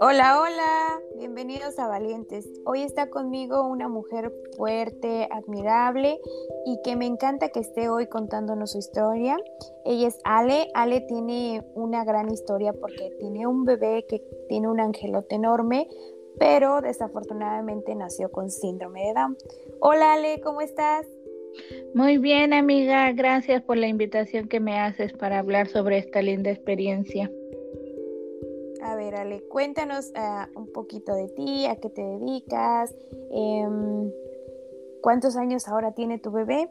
Hola, 0.00 0.40
hola, 0.40 1.00
bienvenidos 1.16 1.76
a 1.80 1.88
Valientes. 1.88 2.48
Hoy 2.64 2.82
está 2.82 3.10
conmigo 3.10 3.66
una 3.66 3.88
mujer 3.88 4.32
fuerte, 4.56 5.26
admirable 5.32 6.20
y 6.66 6.78
que 6.84 6.94
me 6.94 7.06
encanta 7.06 7.48
que 7.48 7.58
esté 7.58 7.88
hoy 7.88 8.06
contándonos 8.06 8.70
su 8.72 8.78
historia. 8.78 9.36
Ella 9.84 10.06
es 10.06 10.20
Ale. 10.22 10.68
Ale 10.74 11.00
tiene 11.00 11.64
una 11.74 12.04
gran 12.04 12.30
historia 12.30 12.72
porque 12.72 13.10
tiene 13.18 13.48
un 13.48 13.64
bebé 13.64 14.06
que 14.08 14.22
tiene 14.48 14.68
un 14.68 14.78
angelote 14.78 15.34
enorme, 15.34 15.88
pero 16.38 16.80
desafortunadamente 16.80 17.92
nació 17.96 18.30
con 18.30 18.50
síndrome 18.52 19.06
de 19.06 19.14
Down. 19.14 19.36
Hola 19.80 20.12
Ale, 20.12 20.40
¿cómo 20.42 20.60
estás? 20.60 21.08
Muy 21.94 22.18
bien, 22.18 22.52
amiga. 22.52 23.10
Gracias 23.10 23.62
por 23.62 23.76
la 23.76 23.88
invitación 23.88 24.46
que 24.46 24.60
me 24.60 24.78
haces 24.78 25.12
para 25.12 25.40
hablar 25.40 25.66
sobre 25.66 25.98
esta 25.98 26.22
linda 26.22 26.52
experiencia. 26.52 27.32
Ver, 29.08 29.20
Ale, 29.20 29.42
cuéntanos 29.48 30.12
ah, 30.16 30.48
un 30.54 30.70
poquito 30.70 31.14
de 31.14 31.28
ti, 31.28 31.64
a 31.64 31.76
qué 31.76 31.88
te 31.88 32.02
dedicas, 32.02 32.94
em, 33.30 34.10
cuántos 35.00 35.34
años 35.36 35.66
ahora 35.66 35.92
tiene 35.92 36.18
tu 36.18 36.30
bebé. 36.30 36.68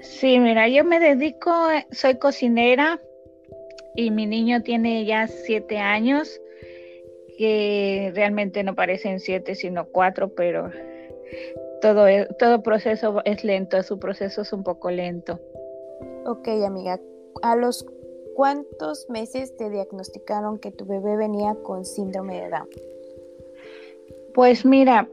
Sí, 0.00 0.38
mira, 0.38 0.68
yo 0.68 0.84
me 0.84 1.00
dedico, 1.00 1.50
soy 1.90 2.18
cocinera 2.18 3.00
y 3.94 4.10
mi 4.10 4.26
niño 4.26 4.62
tiene 4.62 5.06
ya 5.06 5.26
siete 5.26 5.78
años, 5.78 6.38
que 7.38 8.12
realmente 8.14 8.62
no 8.62 8.74
parecen 8.74 9.18
siete, 9.18 9.54
sino 9.54 9.86
cuatro, 9.86 10.34
pero 10.34 10.70
todo, 11.80 12.08
e, 12.08 12.26
todo 12.38 12.62
proceso 12.62 13.22
es 13.24 13.42
lento, 13.42 13.82
su 13.82 13.98
proceso 13.98 14.42
es 14.42 14.52
un 14.52 14.62
poco 14.62 14.90
lento. 14.90 15.40
Ok, 16.26 16.48
amiga, 16.66 17.00
¿a 17.40 17.56
los 17.56 17.86
¿Cuántos 18.36 19.08
meses 19.08 19.56
te 19.56 19.70
diagnosticaron 19.70 20.58
que 20.58 20.70
tu 20.70 20.84
bebé 20.84 21.16
venía 21.16 21.56
con 21.62 21.86
síndrome 21.86 22.42
de 22.42 22.50
Down? 22.50 22.68
Pues 24.34 24.62
mira, 24.62 25.08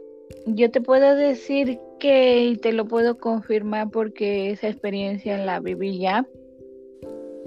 yo 0.45 0.69
te 0.69 0.81
puedo 0.81 1.15
decir 1.15 1.79
que 2.01 2.43
y 2.43 2.57
te 2.57 2.73
lo 2.73 2.85
puedo 2.85 3.17
confirmar 3.17 3.89
porque 3.91 4.51
esa 4.51 4.67
experiencia 4.67 5.37
la 5.37 5.61
viví 5.61 5.99
ya. 5.99 6.27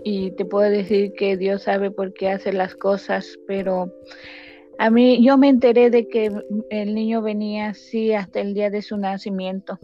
Y 0.02 0.30
te 0.30 0.46
puedo 0.46 0.70
decir 0.70 1.12
que 1.12 1.36
Dios 1.36 1.64
sabe 1.64 1.90
por 1.90 2.14
qué 2.14 2.30
hace 2.30 2.54
las 2.54 2.74
cosas, 2.74 3.38
pero 3.46 3.92
a 4.78 4.88
mí 4.88 5.22
yo 5.22 5.36
me 5.36 5.50
enteré 5.50 5.90
de 5.90 6.08
que 6.08 6.32
el 6.70 6.94
niño 6.94 7.20
venía 7.20 7.68
así 7.68 8.14
hasta 8.14 8.40
el 8.40 8.54
día 8.54 8.70
de 8.70 8.80
su 8.80 8.96
nacimiento. 8.96 9.78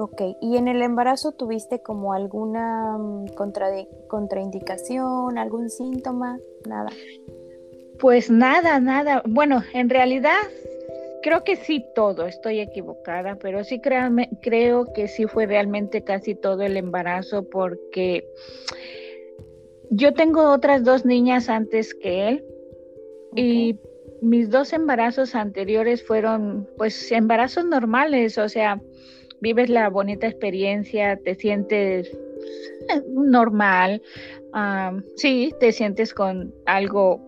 Ok, 0.00 0.22
¿y 0.40 0.56
en 0.56 0.66
el 0.66 0.80
embarazo 0.80 1.32
tuviste 1.32 1.82
como 1.82 2.14
alguna 2.14 2.96
mm, 2.96 3.26
contraindicación, 4.08 5.36
algún 5.36 5.68
síntoma? 5.68 6.38
Nada. 6.66 6.88
Pues 7.98 8.30
nada, 8.30 8.80
nada. 8.80 9.22
Bueno, 9.26 9.62
en 9.74 9.90
realidad 9.90 10.38
creo 11.22 11.44
que 11.44 11.56
sí 11.56 11.84
todo, 11.94 12.24
estoy 12.24 12.60
equivocada, 12.60 13.36
pero 13.36 13.62
sí 13.62 13.78
creo 13.82 14.86
que 14.94 15.06
sí 15.06 15.26
fue 15.26 15.44
realmente 15.44 16.02
casi 16.02 16.34
todo 16.34 16.62
el 16.62 16.78
embarazo 16.78 17.42
porque 17.50 18.26
yo 19.90 20.14
tengo 20.14 20.50
otras 20.50 20.82
dos 20.82 21.04
niñas 21.04 21.50
antes 21.50 21.92
que 21.92 22.26
él 22.26 22.44
y 23.36 23.78
mis 24.22 24.48
dos 24.48 24.72
embarazos 24.72 25.34
anteriores 25.34 26.02
fueron 26.02 26.66
pues 26.78 27.12
embarazos 27.12 27.66
normales, 27.66 28.38
o 28.38 28.48
sea, 28.48 28.80
vives 29.40 29.68
la 29.68 29.88
bonita 29.88 30.26
experiencia, 30.26 31.16
te 31.16 31.34
sientes 31.34 32.08
eh, 32.88 33.02
normal, 33.08 34.02
sí, 35.16 35.54
te 35.60 35.72
sientes 35.72 36.14
con 36.14 36.52
algo, 36.66 37.20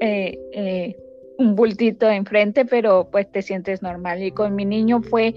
eh, 0.00 0.38
eh, 0.52 0.96
un 1.38 1.56
bultito 1.56 2.08
enfrente, 2.08 2.64
pero 2.64 3.08
pues 3.10 3.30
te 3.30 3.42
sientes 3.42 3.82
normal. 3.82 4.22
Y 4.22 4.32
con 4.32 4.54
mi 4.54 4.64
niño 4.64 5.02
fue 5.02 5.34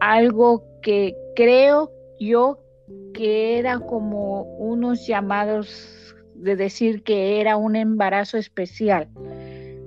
algo 0.00 0.64
que 0.82 1.16
creo 1.34 1.90
yo 2.18 2.58
que 3.14 3.58
era 3.58 3.80
como 3.80 4.42
unos 4.58 5.06
llamados 5.06 6.14
de 6.34 6.56
decir 6.56 7.02
que 7.02 7.40
era 7.40 7.56
un 7.56 7.76
embarazo 7.76 8.38
especial. 8.38 9.08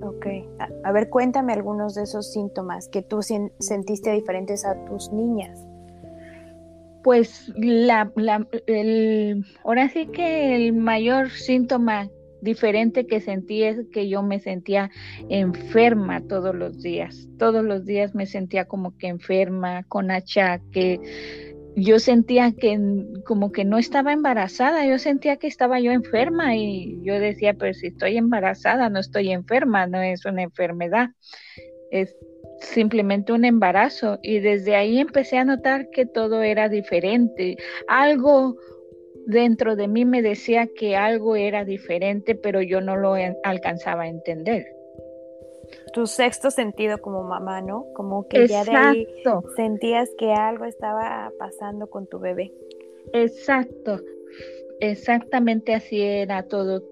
Ok, 0.02 0.26
a, 0.84 0.92
ver, 0.92 1.08
cuéntame 1.08 1.54
algunos 1.54 1.94
de 1.94 2.02
esos 2.02 2.30
síntomas 2.30 2.88
que 2.88 3.02
tú 3.02 3.20
sentiste 3.22 4.12
diferentes 4.12 4.64
a 4.64 4.84
tus 4.84 5.10
niñas. 5.12 5.58
Pues 7.04 7.52
la, 7.54 8.10
la, 8.16 8.48
ahora 9.62 9.88
sí 9.90 10.06
que 10.06 10.56
el 10.56 10.72
mayor 10.72 11.30
síntoma 11.30 12.08
diferente 12.40 13.06
que 13.06 13.20
sentí 13.20 13.62
es 13.62 13.86
que 13.92 14.08
yo 14.08 14.22
me 14.22 14.40
sentía 14.40 14.90
enferma 15.28 16.26
todos 16.26 16.54
los 16.54 16.82
días. 16.82 17.28
Todos 17.38 17.62
los 17.62 17.84
días 17.84 18.14
me 18.14 18.24
sentía 18.24 18.64
como 18.64 18.96
que 18.96 19.08
enferma, 19.08 19.82
con 19.84 20.10
achaque. 20.10 20.98
Yo 21.76 21.98
sentía 21.98 22.52
que 22.52 22.78
como 23.26 23.52
que 23.52 23.66
no 23.66 23.78
estaba 23.78 24.12
embarazada, 24.12 24.86
yo 24.86 24.98
sentía 24.98 25.36
que 25.36 25.46
estaba 25.46 25.80
yo 25.80 25.90
enferma 25.90 26.56
y 26.56 27.00
yo 27.02 27.20
decía, 27.20 27.52
pero 27.54 27.74
si 27.74 27.88
estoy 27.88 28.16
embarazada, 28.16 28.88
no 28.88 29.00
estoy 29.00 29.30
enferma, 29.30 29.86
no 29.86 30.00
es 30.00 30.24
una 30.24 30.42
enfermedad, 30.42 31.10
simplemente 32.64 33.32
un 33.32 33.44
embarazo. 33.44 34.18
Y 34.22 34.40
desde 34.40 34.76
ahí 34.76 34.98
empecé 34.98 35.38
a 35.38 35.44
notar 35.44 35.90
que 35.90 36.06
todo 36.06 36.42
era 36.42 36.68
diferente. 36.68 37.56
Algo 37.88 38.56
dentro 39.26 39.76
de 39.76 39.88
mí 39.88 40.04
me 40.04 40.22
decía 40.22 40.66
que 40.66 40.96
algo 40.96 41.36
era 41.36 41.64
diferente, 41.64 42.34
pero 42.34 42.62
yo 42.62 42.80
no 42.80 42.96
lo 42.96 43.14
alcanzaba 43.42 44.02
a 44.04 44.08
entender. 44.08 44.66
Tu 45.92 46.06
sexto 46.06 46.50
sentido 46.50 46.98
como 46.98 47.22
mamá, 47.22 47.60
¿no? 47.60 47.86
Como 47.94 48.28
que 48.28 48.46
ya 48.46 48.64
de 48.64 48.72
ahí 48.72 49.08
sentías 49.56 50.10
que 50.18 50.32
algo 50.32 50.64
estaba 50.64 51.32
pasando 51.38 51.88
con 51.88 52.06
tu 52.06 52.18
bebé. 52.18 52.52
Exacto, 53.12 54.00
exactamente 54.80 55.74
así 55.74 56.02
era 56.02 56.42
todo. 56.44 56.82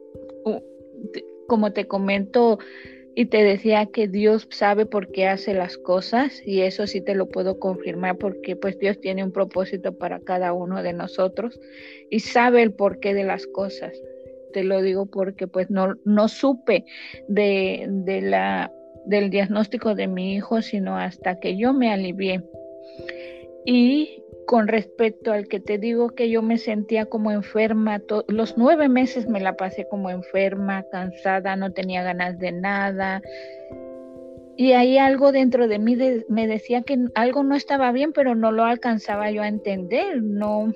Como 1.48 1.72
te 1.72 1.86
comento, 1.86 2.58
y 3.14 3.26
te 3.26 3.42
decía 3.44 3.86
que 3.86 4.08
Dios 4.08 4.48
sabe 4.50 4.86
por 4.86 5.12
qué 5.12 5.26
hace 5.26 5.52
las 5.52 5.76
cosas 5.76 6.40
y 6.46 6.62
eso 6.62 6.86
sí 6.86 7.00
te 7.00 7.14
lo 7.14 7.28
puedo 7.28 7.58
confirmar 7.58 8.16
porque 8.16 8.56
pues 8.56 8.78
Dios 8.78 9.00
tiene 9.00 9.22
un 9.22 9.32
propósito 9.32 9.98
para 9.98 10.20
cada 10.20 10.52
uno 10.52 10.82
de 10.82 10.92
nosotros 10.92 11.60
y 12.10 12.20
sabe 12.20 12.62
el 12.62 12.72
porqué 12.72 13.12
de 13.12 13.24
las 13.24 13.46
cosas. 13.46 13.92
Te 14.52 14.64
lo 14.64 14.80
digo 14.80 15.06
porque 15.06 15.46
pues 15.46 15.70
no, 15.70 15.94
no 16.04 16.28
supe 16.28 16.84
de, 17.28 17.86
de 17.88 18.22
la, 18.22 18.72
del 19.04 19.30
diagnóstico 19.30 19.94
de 19.94 20.06
mi 20.06 20.34
hijo 20.34 20.62
sino 20.62 20.96
hasta 20.96 21.38
que 21.38 21.56
yo 21.56 21.74
me 21.74 21.92
alivié. 21.92 22.42
Y 23.64 24.21
con 24.46 24.68
respecto 24.68 25.32
al 25.32 25.48
que 25.48 25.60
te 25.60 25.78
digo 25.78 26.10
que 26.10 26.30
yo 26.30 26.42
me 26.42 26.58
sentía 26.58 27.06
como 27.06 27.30
enferma, 27.30 28.02
los 28.28 28.56
nueve 28.56 28.88
meses 28.88 29.28
me 29.28 29.40
la 29.40 29.56
pasé 29.56 29.86
como 29.88 30.10
enferma, 30.10 30.84
cansada, 30.90 31.56
no 31.56 31.72
tenía 31.72 32.02
ganas 32.02 32.38
de 32.38 32.52
nada. 32.52 33.22
Y 34.56 34.72
ahí 34.72 34.98
algo 34.98 35.32
dentro 35.32 35.68
de 35.68 35.78
mí 35.78 35.96
me 36.28 36.46
decía 36.46 36.82
que 36.82 36.98
algo 37.14 37.42
no 37.42 37.54
estaba 37.54 37.90
bien, 37.92 38.12
pero 38.12 38.34
no 38.34 38.52
lo 38.52 38.64
alcanzaba 38.64 39.30
yo 39.30 39.42
a 39.42 39.48
entender, 39.48 40.22
no, 40.22 40.72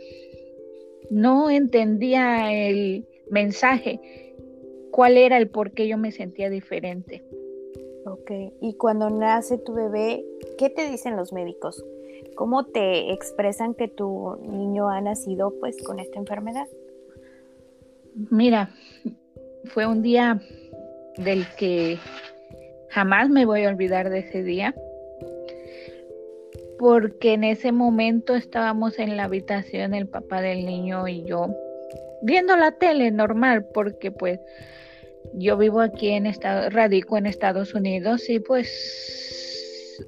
no 1.10 1.50
entendía 1.50 2.52
el 2.52 3.06
mensaje, 3.30 4.00
cuál 4.90 5.18
era 5.18 5.36
el 5.36 5.48
por 5.48 5.72
qué 5.72 5.88
yo 5.88 5.98
me 5.98 6.12
sentía 6.12 6.48
diferente. 6.48 7.22
Ok, 8.06 8.30
y 8.60 8.74
cuando 8.74 9.10
nace 9.10 9.58
tu 9.58 9.74
bebé, 9.74 10.24
¿qué 10.58 10.70
te 10.70 10.88
dicen 10.88 11.16
los 11.16 11.32
médicos? 11.32 11.84
¿Cómo 12.36 12.66
te 12.66 13.12
expresan 13.12 13.74
que 13.74 13.88
tu 13.88 14.36
niño 14.42 14.88
ha 14.88 15.00
nacido 15.00 15.52
pues 15.58 15.82
con 15.82 15.98
esta 15.98 16.18
enfermedad? 16.18 16.68
Mira, 18.30 18.70
fue 19.64 19.86
un 19.86 20.02
día 20.02 20.40
del 21.16 21.46
que 21.58 21.98
jamás 22.90 23.30
me 23.30 23.46
voy 23.46 23.64
a 23.64 23.68
olvidar 23.70 24.10
de 24.10 24.20
ese 24.20 24.42
día, 24.42 24.74
porque 26.78 27.32
en 27.32 27.44
ese 27.44 27.72
momento 27.72 28.34
estábamos 28.34 28.98
en 28.98 29.16
la 29.16 29.24
habitación 29.24 29.94
el 29.94 30.06
papá 30.06 30.40
del 30.42 30.66
niño 30.66 31.08
y 31.08 31.24
yo 31.24 31.48
viendo 32.22 32.54
la 32.56 32.72
tele 32.72 33.10
normal, 33.10 33.66
porque 33.72 34.10
pues 34.10 34.40
yo 35.34 35.56
vivo 35.56 35.80
aquí 35.80 36.10
en 36.10 36.26
estado, 36.26 36.70
radico 36.70 37.16
en 37.16 37.26
Estados 37.26 37.74
Unidos 37.74 38.28
y 38.28 38.40
pues 38.40 39.98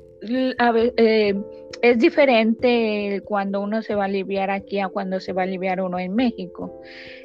a 0.58 0.72
eh, 0.96 1.34
es 1.82 1.98
diferente 1.98 3.22
cuando 3.24 3.60
uno 3.60 3.82
se 3.82 3.94
va 3.94 4.02
a 4.02 4.06
aliviar 4.06 4.50
aquí 4.50 4.80
a 4.80 4.88
cuando 4.88 5.20
se 5.20 5.32
va 5.32 5.42
a 5.42 5.44
aliviar 5.44 5.80
uno 5.80 5.98
en 5.98 6.14
México. 6.14 6.80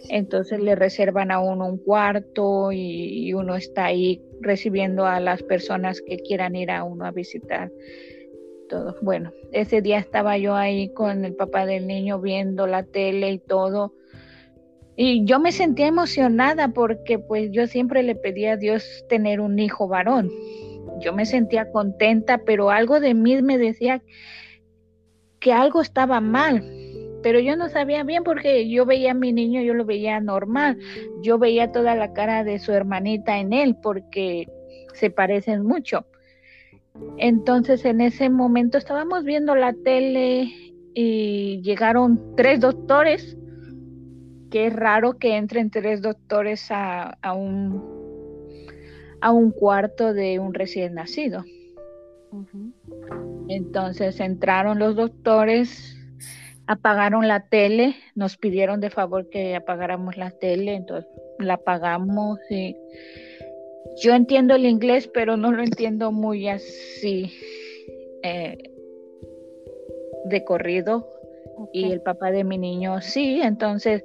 Entonces 0.10 0.60
le 0.60 0.76
reservan 0.76 1.32
a 1.32 1.40
uno 1.40 1.68
un 1.68 1.78
cuarto 1.78 2.72
y, 2.72 3.34
uno 3.34 3.56
está 3.56 3.86
ahí 3.86 4.22
recibiendo 4.42 5.06
a 5.06 5.20
las 5.20 5.42
personas 5.44 6.02
que 6.02 6.18
quieran 6.18 6.56
ir 6.56 6.72
a 6.72 6.84
uno 6.84 7.06
a 7.06 7.12
visitar. 7.12 7.72
Todo. 8.70 8.96
Bueno, 9.02 9.32
ese 9.52 9.82
día 9.82 9.98
estaba 9.98 10.38
yo 10.38 10.56
ahí 10.56 10.90
con 10.90 11.26
el 11.26 11.36
papá 11.36 11.66
del 11.66 11.88
niño 11.88 12.20
viendo 12.20 12.68
la 12.68 12.84
tele 12.84 13.32
y 13.32 13.40
todo. 13.40 13.94
Y 14.96 15.26
yo 15.26 15.40
me 15.40 15.52
sentía 15.52 15.88
emocionada 15.88 16.68
porque 16.70 17.18
pues 17.18 17.50
yo 17.52 17.66
siempre 17.68 18.04
le 18.04 18.16
pedía 18.16 18.54
a 18.54 18.58
Dios 18.58 19.06
tener 19.10 19.42
un 19.42 19.58
hijo 19.58 19.88
varón. 19.88 20.30
Yo 21.00 21.14
me 21.14 21.26
sentía 21.26 21.72
contenta, 21.72 22.40
pero 22.46 22.70
algo 22.70 23.00
de 23.00 23.14
mí 23.16 23.42
me 23.42 23.58
decía 23.58 24.02
que 25.44 25.54
algo 25.54 25.82
estaba 25.82 26.22
mal. 26.22 26.64
Pero 27.22 27.40
yo 27.40 27.56
no 27.56 27.70
sabía 27.70 28.04
bien 28.04 28.24
porque 28.24 28.68
yo 28.70 28.86
veía 28.86 29.12
a 29.12 29.14
mi 29.14 29.32
niño, 29.32 29.62
yo 29.62 29.74
lo 29.74 29.86
veía 29.86 30.20
normal. 30.20 30.80
Yo 31.22 31.38
veía 31.38 31.72
toda 31.72 31.96
la 31.96 32.14
cara 32.14 32.44
de 32.44 32.60
su 32.60 32.72
hermanita 32.72 33.38
en 33.38 33.54
él 33.54 33.78
porque 33.82 34.48
se 34.94 35.10
parecen 35.10 35.64
mucho. 35.64 36.06
Entonces 37.18 37.86
en 37.86 38.02
ese 38.02 38.30
momento 38.30 38.78
estábamos 38.78 39.24
viendo 39.24 39.56
la 39.56 39.74
tele 39.74 40.50
y 40.94 41.62
llegaron 41.62 42.36
tres 42.36 42.60
doctores, 42.60 43.38
que 44.50 44.68
es 44.68 44.74
raro 44.74 45.18
que 45.18 45.36
entren 45.36 45.72
tres 45.72 46.02
doctores 46.02 46.68
a, 46.70 47.18
un, 47.34 47.82
a 49.22 49.32
un 49.32 49.52
cuarto 49.52 50.14
de 50.14 50.40
un 50.40 50.54
recién 50.54 50.94
nacido. 50.94 51.44
Entonces 53.48 54.20
entraron 54.20 54.80
los 54.80 54.96
doctores, 54.96 55.98
apagaron 56.68 57.28
la 57.28 57.48
tele, 57.48 57.96
nos 58.16 58.38
pidieron 58.38 58.80
de 58.80 58.90
favor 58.90 59.30
que 59.30 59.56
apagáramos 59.56 60.18
la 60.18 60.32
tele, 60.32 60.76
entonces 60.76 61.10
la 61.40 61.56
apagamos 61.56 62.40
y 62.50 62.76
yo 64.02 64.14
entiendo 64.14 64.56
el 64.56 64.66
inglés, 64.66 65.10
pero 65.14 65.38
no 65.38 65.52
lo 65.52 65.64
entiendo 65.64 66.12
muy 66.12 66.48
así 66.48 67.32
eh, 68.24 68.58
de 70.26 70.44
corrido. 70.44 71.10
Y 71.72 71.92
el 71.92 72.02
papá 72.02 72.32
de 72.32 72.44
mi 72.44 72.58
niño 72.58 73.02
sí. 73.02 73.40
Entonces, 73.42 74.04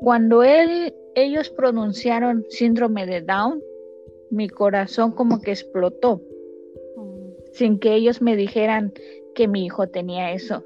cuando 0.00 0.42
él, 0.42 0.94
ellos 1.14 1.50
pronunciaron 1.50 2.46
síndrome 2.48 3.06
de 3.06 3.20
Down, 3.20 3.62
mi 4.30 4.48
corazón 4.48 5.12
como 5.12 5.40
que 5.40 5.50
explotó. 5.50 6.22
Sin 7.56 7.78
que 7.78 7.94
ellos 7.94 8.20
me 8.20 8.36
dijeran 8.36 8.92
que 9.34 9.48
mi 9.48 9.64
hijo 9.64 9.88
tenía 9.88 10.32
eso. 10.32 10.64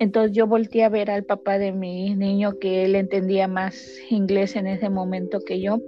Entonces 0.00 0.32
yo 0.34 0.46
volteé 0.46 0.84
a 0.84 0.88
ver 0.88 1.10
al 1.10 1.24
papá 1.24 1.58
de 1.58 1.72
mi 1.72 2.14
niño 2.14 2.58
que 2.58 2.84
él 2.84 2.96
entendía 2.96 3.48
más 3.48 3.76
inglés 4.10 4.56
en 4.56 4.66
ese 4.66 4.88
momento 4.88 5.40
que 5.40 5.60
yo 5.60 5.78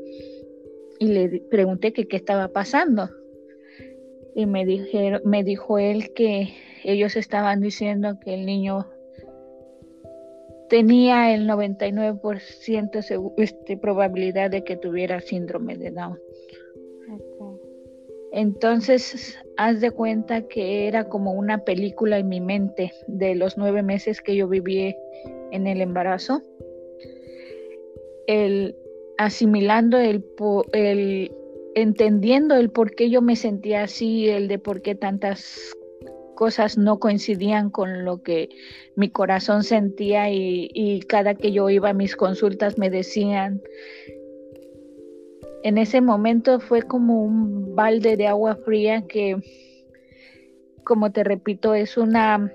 y 0.99 1.08
le 1.08 1.40
pregunté 1.50 1.93
que 1.93 2.06
qué 2.06 2.17
estaba 2.17 2.49
pasando. 2.49 3.11
Y 4.37 4.46
me, 4.46 4.64
dijeron, 4.64 5.20
me 5.25 5.43
dijo 5.43 5.79
él 5.79 6.12
que 6.14 6.55
ellos 6.84 7.17
estaban 7.17 7.61
diciendo 7.61 8.19
que 8.25 8.34
el 8.34 8.46
niño 8.46 8.87
tenía 10.69 11.34
el 11.34 11.49
99% 11.49 13.34
este, 13.37 13.76
probabilidad 13.76 14.50
de 14.50 14.62
que 14.62 14.76
tuviera 14.76 15.20
síndrome 15.20 15.76
de 15.76 15.90
Down. 15.90 16.19
Entonces, 18.32 19.38
haz 19.58 19.81
de 19.81 19.90
cuenta 19.90 20.49
que 20.49 20.88
era 20.88 21.08
como 21.08 21.32
una 21.32 21.64
película 21.64 22.19
en 22.19 22.29
mi 22.29 22.40
mente 22.40 22.93
de 23.06 23.34
los 23.34 23.58
nueve 23.58 23.82
meses 23.82 24.23
que 24.23 24.34
yo 24.34 24.49
viví 24.49 24.96
en 25.50 25.67
el 25.67 25.82
embarazo. 25.82 26.43
El, 28.26 28.75
asimilando 29.19 29.99
el, 29.99 30.25
el 30.73 31.31
entendiendo 31.75 32.55
el 32.56 32.70
por 32.70 32.94
qué 32.94 33.11
yo 33.11 33.20
me 33.20 33.37
sentía 33.37 33.82
así, 33.82 34.29
el 34.29 34.49
de 34.49 34.58
por 34.58 34.81
qué 34.81 34.94
tantas 34.94 35.75
cosas 36.34 36.79
no 36.79 36.99
coincidían 36.99 37.70
con 37.70 38.05
lo 38.05 38.23
que 38.23 38.49
mi 38.96 39.11
corazón 39.11 39.62
sentía 39.62 40.31
y, 40.31 40.70
y, 40.73 41.00
cada 41.00 41.34
que 41.34 41.52
yo 41.52 41.69
iba 41.70 41.90
a 41.90 41.94
mis 41.94 42.17
consultas 42.17 42.79
me 42.79 42.90
decían, 42.90 43.62
en 45.62 45.78
ese 45.78 46.00
momento 46.00 46.60
fue 46.60 46.82
como 46.82 47.22
un 47.22 47.74
balde 47.74 48.16
de 48.16 48.26
agua 48.26 48.56
fría 48.56 49.02
que, 49.06 49.36
como 50.84 51.12
te 51.12 51.24
repito, 51.24 51.74
es 51.74 51.96
una 51.96 52.52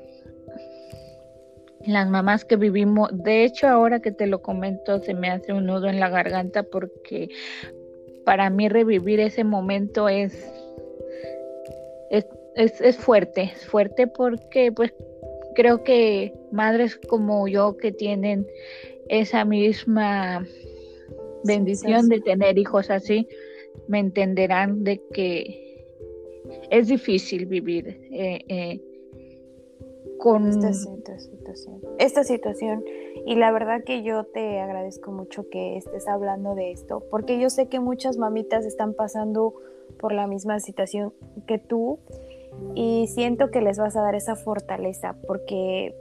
las 1.85 2.09
mamás 2.09 2.43
que 2.43 2.57
vivimos, 2.57 3.09
de 3.13 3.45
hecho 3.45 3.67
ahora 3.67 4.01
que 4.01 4.11
te 4.11 4.27
lo 4.27 4.41
comento 4.41 5.01
se 5.01 5.13
me 5.13 5.29
hace 5.29 5.53
un 5.53 5.67
nudo 5.67 5.87
en 5.87 6.01
la 6.01 6.09
garganta 6.09 6.63
porque 6.63 7.29
para 8.25 8.49
mí 8.49 8.67
revivir 8.67 9.21
ese 9.21 9.45
momento 9.45 10.09
es, 10.09 10.51
es, 12.09 12.25
es, 12.81 12.97
fuerte, 12.97 13.53
es 13.55 13.65
fuerte 13.65 14.05
porque 14.05 14.69
pues 14.73 14.93
creo 15.55 15.83
que 15.85 16.33
madres 16.51 16.99
como 17.07 17.47
yo 17.47 17.77
que 17.77 17.93
tienen 17.93 18.45
esa 19.07 19.45
misma 19.45 20.45
bendición 21.43 22.09
de 22.09 22.21
tener 22.21 22.57
hijos 22.57 22.89
así, 22.89 23.27
me 23.87 23.99
entenderán 23.99 24.83
de 24.83 25.01
que 25.13 25.67
es 26.69 26.87
difícil 26.87 27.45
vivir 27.45 27.87
eh, 28.11 28.43
eh, 28.47 28.81
con 30.17 30.47
esta 30.47 30.73
situación. 30.73 31.81
Esta 31.99 32.23
situación. 32.23 32.83
Y 33.25 33.35
la 33.35 33.51
verdad 33.51 33.83
que 33.83 34.03
yo 34.03 34.23
te 34.25 34.59
agradezco 34.59 35.11
mucho 35.11 35.49
que 35.49 35.77
estés 35.77 36.07
hablando 36.07 36.55
de 36.55 36.71
esto, 36.71 37.03
porque 37.11 37.39
yo 37.39 37.49
sé 37.49 37.67
que 37.67 37.79
muchas 37.79 38.17
mamitas 38.17 38.65
están 38.65 38.93
pasando 38.93 39.53
por 39.99 40.13
la 40.13 40.27
misma 40.27 40.59
situación 40.59 41.13
que 41.47 41.57
tú 41.57 41.99
y 42.75 43.07
siento 43.07 43.51
que 43.51 43.61
les 43.61 43.77
vas 43.77 43.95
a 43.95 44.01
dar 44.01 44.15
esa 44.15 44.35
fortaleza 44.35 45.15
porque 45.27 45.95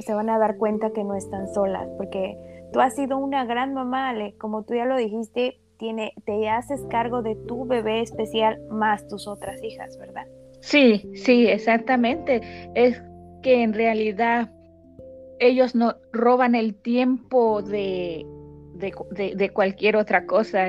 se 0.00 0.14
van 0.14 0.30
a 0.30 0.38
dar 0.38 0.56
cuenta 0.56 0.90
que 0.90 1.04
no 1.04 1.14
están 1.14 1.52
solas, 1.52 1.88
porque 1.96 2.59
tú 2.72 2.80
has 2.80 2.94
sido 2.94 3.18
una 3.18 3.44
gran 3.44 3.74
mamá, 3.74 4.10
Ale, 4.10 4.34
como 4.38 4.64
tú 4.64 4.74
ya 4.74 4.84
lo 4.84 4.96
dijiste, 4.96 5.60
tiene, 5.78 6.12
te 6.26 6.48
haces 6.48 6.84
cargo 6.90 7.22
de 7.22 7.36
tu 7.46 7.66
bebé 7.66 8.02
especial 8.02 8.60
más 8.70 9.06
tus 9.08 9.26
otras 9.26 9.62
hijas, 9.62 9.96
¿verdad? 9.98 10.26
Sí, 10.60 11.10
sí, 11.14 11.46
exactamente. 11.46 12.40
Es 12.74 13.02
que 13.42 13.62
en 13.62 13.72
realidad 13.72 14.50
ellos 15.38 15.74
no 15.74 15.94
roban 16.12 16.54
el 16.54 16.74
tiempo 16.74 17.62
de, 17.62 18.26
de, 18.80 19.50
cualquier 19.50 19.96
otra 19.96 20.26
cosa. 20.26 20.66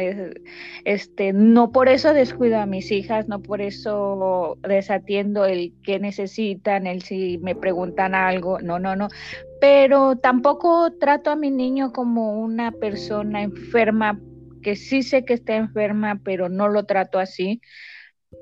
Este, 0.85 1.33
no 1.33 1.71
por 1.71 1.89
eso 1.89 2.13
descuido 2.13 2.59
a 2.59 2.65
mis 2.65 2.91
hijas, 2.91 3.27
no 3.27 3.41
por 3.41 3.61
eso 3.61 4.57
desatiendo 4.67 5.45
el 5.45 5.73
que 5.83 5.99
necesitan, 5.99 6.85
el 6.85 7.01
si 7.01 7.37
me 7.39 7.55
preguntan 7.55 8.13
algo, 8.13 8.59
no, 8.59 8.77
no, 8.77 8.95
no. 8.95 9.07
Pero 9.59 10.17
tampoco 10.17 10.91
trato 10.99 11.31
a 11.31 11.35
mi 11.35 11.51
niño 11.51 11.91
como 11.93 12.39
una 12.39 12.71
persona 12.71 13.41
enferma, 13.41 14.19
que 14.61 14.75
sí 14.75 15.01
sé 15.01 15.25
que 15.25 15.33
está 15.33 15.55
enferma, 15.55 16.19
pero 16.23 16.49
no 16.49 16.67
lo 16.67 16.85
trato 16.85 17.17
así, 17.17 17.61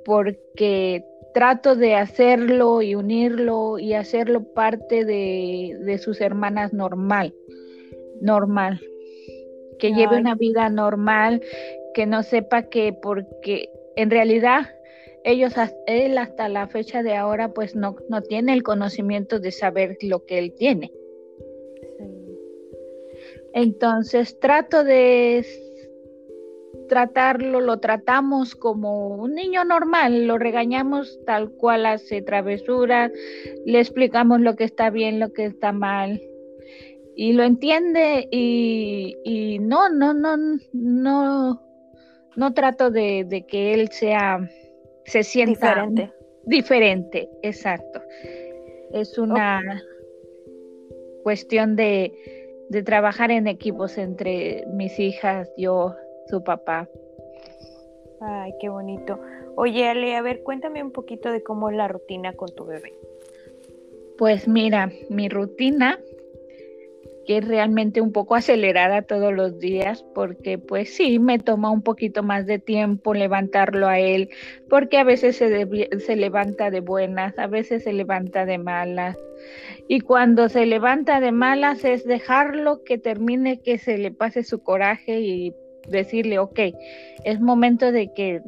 porque 0.04 1.04
trato 1.34 1.76
de 1.76 1.96
hacerlo 1.96 2.82
y 2.82 2.96
unirlo 2.96 3.80
y 3.80 3.94
hacerlo 3.94 4.44
parte 4.54 5.06
de, 5.06 6.00
sus 6.04 6.22
hermanas 6.22 6.74
normal, 6.74 7.34
normal, 8.22 8.82
que 9.80 9.94
lleve 9.94 10.18
una 10.18 10.36
vida 10.36 10.70
normal, 10.70 11.42
que 11.94 12.06
no 12.06 12.22
sepa 12.22 12.64
que 12.64 12.94
porque 12.94 13.70
en 13.96 14.12
realidad 14.12 14.68
ellos, 15.24 15.54
él 15.88 16.18
hasta 16.18 16.48
la 16.50 16.68
fecha 16.68 17.04
de 17.04 17.16
ahora 17.16 17.54
pues 17.54 17.76
no, 17.76 17.96
no 18.10 18.22
tiene 18.22 18.54
el 18.54 18.64
conocimiento 18.64 19.40
de 19.40 19.52
saber 19.52 19.98
lo 20.02 20.26
que 20.26 20.38
él 20.38 20.54
tiene. 20.54 20.92
Entonces 23.54 24.40
trato 24.40 24.84
de 24.84 25.46
tratarlo, 26.88 27.62
lo 27.62 27.80
tratamos 27.80 28.56
como 28.56 29.10
un 29.10 29.36
niño 29.36 29.64
normal, 29.64 30.26
lo 30.26 30.38
regañamos 30.38 31.20
tal 31.26 31.52
cual 31.52 31.86
hace 31.86 32.22
travesuras, 32.22 33.12
le 33.66 33.80
explicamos 33.80 34.42
lo 34.42 34.56
que 34.56 34.64
está 34.64 34.90
bien, 34.90 35.20
lo 35.20 35.34
que 35.34 35.46
está 35.46 35.72
mal 35.72 36.22
y 37.20 37.34
lo 37.34 37.44
entiende 37.44 38.30
y, 38.32 39.58
no, 39.60 39.90
no, 39.90 40.14
no, 40.14 40.38
no, 40.72 41.62
no 42.38 42.54
trato 42.54 42.92
de, 42.92 43.46
que 43.46 43.74
él 43.74 43.90
sea, 43.90 44.50
se 45.04 45.24
sienta 45.24 45.84
diferente. 45.84 46.14
Diferente, 46.46 47.30
exacto. 47.44 48.02
Es 48.94 49.18
una 49.18 49.84
cuestión 51.22 51.76
de, 51.76 52.14
de 52.70 52.84
trabajar 52.84 53.32
en 53.32 53.48
equipos 53.48 53.98
entre 53.98 54.64
mis 54.68 54.98
hijas, 54.98 55.52
yo 55.58 55.94
su 56.28 56.42
papá. 56.42 56.88
Ay, 58.22 58.54
qué 58.62 58.70
bonito. 58.70 59.20
Oye, 59.58 59.90
Ale, 59.90 60.16
a 60.16 60.22
ver, 60.22 60.42
cuéntame 60.44 60.82
un 60.82 60.94
poquito 60.94 61.34
de 61.34 61.44
cómo 61.44 61.70
es 61.70 61.76
la 61.76 61.90
rutina 61.90 62.32
con 62.32 62.48
tu 62.56 62.64
bebé. 62.64 62.94
Pues 64.18 64.48
mira, 64.48 64.90
mi 65.10 65.28
rutina 65.28 66.00
que 67.30 67.38
es 67.38 67.48
realmente 67.48 68.02
un 68.02 68.12
poco 68.12 68.34
acelerada 68.34 69.04
todos 69.04 69.32
los 69.32 69.60
días, 69.60 70.04
porque 70.16 70.58
pues 70.58 70.96
sí, 70.96 71.20
me 71.20 71.38
toma 71.38 71.70
un 71.70 71.84
poquito 71.84 72.24
más 72.24 72.48
de 72.48 72.58
tiempo 72.58 73.14
levantarlo 73.14 73.88
a 73.88 74.00
él, 74.00 74.30
porque 74.68 74.98
a 74.98 75.04
veces 75.04 75.36
se, 75.36 75.68
se 76.00 76.16
levanta 76.16 76.72
de 76.72 76.80
buenas, 76.80 77.38
a 77.38 77.46
veces 77.46 77.84
se 77.84 77.94
levanta 77.94 78.48
de 78.48 78.58
malas. 78.58 79.16
Y 79.88 80.00
cuando 80.00 80.50
se 80.50 80.66
levanta 80.66 81.20
de 81.20 81.32
malas 81.32 81.86
es 81.86 82.04
dejarlo 82.04 82.84
que 82.84 82.98
termine, 82.98 83.62
que 83.62 83.78
se 83.78 84.00
le 84.00 84.10
pase 84.10 84.42
su 84.42 84.64
coraje 84.64 85.20
y 85.20 85.54
decirle, 85.88 86.40
ok, 86.40 86.60
es 87.26 87.40
momento 87.40 87.92
de 87.92 88.12
que 88.12 88.42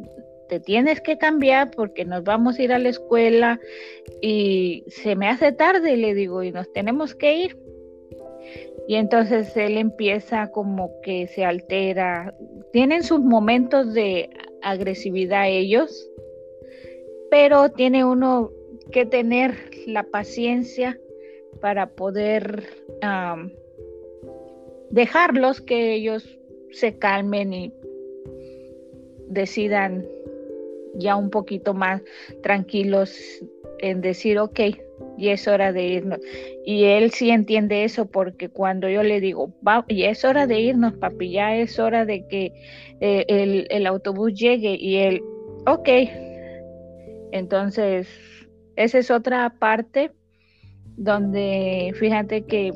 te 0.50 0.60
tienes 0.60 1.02
que 1.02 1.20
cambiar 1.20 1.70
porque 1.70 2.04
nos 2.04 2.24
vamos 2.24 2.58
a 2.58 2.64
ir 2.64 2.74
a 2.74 2.80
la 2.80 2.90
escuela 2.90 3.60
y 4.24 4.86
se 4.88 5.16
me 5.16 5.28
hace 5.28 5.52
tarde, 5.52 5.98
le 5.98 6.16
digo, 6.16 6.42
y 6.42 6.52
nos 6.52 6.74
tenemos 6.74 7.14
que 7.14 7.36
ir. 7.36 7.71
Y 8.88 8.96
entonces 8.96 9.56
él 9.56 9.78
empieza 9.78 10.52
como 10.52 11.00
que 11.02 11.28
se 11.28 11.46
altera. 11.46 12.36
Tienen 12.72 13.04
sus 13.04 13.20
momentos 13.20 13.94
de 13.94 14.30
agresividad 14.62 15.48
ellos, 15.48 16.10
pero 17.30 17.70
tiene 17.70 18.04
uno 18.04 18.52
que 18.92 19.06
tener 19.06 19.56
la 19.88 20.04
paciencia 20.04 21.00
para 21.62 21.92
poder 21.92 22.64
dejarlos 24.90 25.62
que 25.62 25.94
ellos 25.94 26.38
se 26.72 26.98
calmen 26.98 27.54
y 27.54 27.74
decidan 29.28 30.06
ya 30.96 31.16
un 31.16 31.30
poquito 31.30 31.74
más 31.74 32.02
tranquilos 32.42 33.18
en 33.80 34.02
decir, 34.02 34.40
ok, 34.40 34.60
y 35.18 35.30
es 35.30 35.48
hora 35.48 35.72
de 35.72 35.84
irnos. 35.86 36.20
Y 36.66 36.86
él 36.86 37.12
sí 37.12 37.30
entiende 37.30 37.84
eso 37.84 38.06
porque 38.06 38.50
cuando 38.50 38.90
yo 38.90 39.04
le 39.04 39.20
digo, 39.20 39.54
y 39.88 40.04
es 40.04 40.24
hora 40.26 40.48
de 40.48 40.60
irnos, 40.60 40.94
papi, 40.94 41.32
ya 41.32 41.56
es 41.56 41.80
hora 41.80 42.06
de 42.06 42.28
que 42.28 42.54
eh, 43.00 43.26
el, 43.28 43.68
el 43.70 43.88
autobús 43.88 44.34
llegue 44.34 44.76
y 44.80 44.98
él, 44.98 45.22
ok. 45.66 45.90
Entonces, 47.32 48.08
esa 48.76 49.00
es 49.00 49.12
otra 49.12 49.50
parte 49.60 50.12
donde 50.98 51.94
fíjate 51.96 52.46
que 52.46 52.72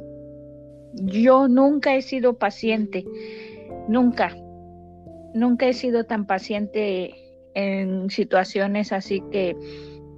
yo 0.93 1.47
nunca 1.47 1.95
he 1.95 2.01
sido 2.01 2.37
paciente, 2.37 3.05
nunca, 3.87 4.35
nunca 5.33 5.67
he 5.67 5.73
sido 5.73 6.05
tan 6.05 6.25
paciente 6.25 7.13
en 7.53 8.09
situaciones 8.09 8.91
así 8.91 9.21
que 9.31 9.55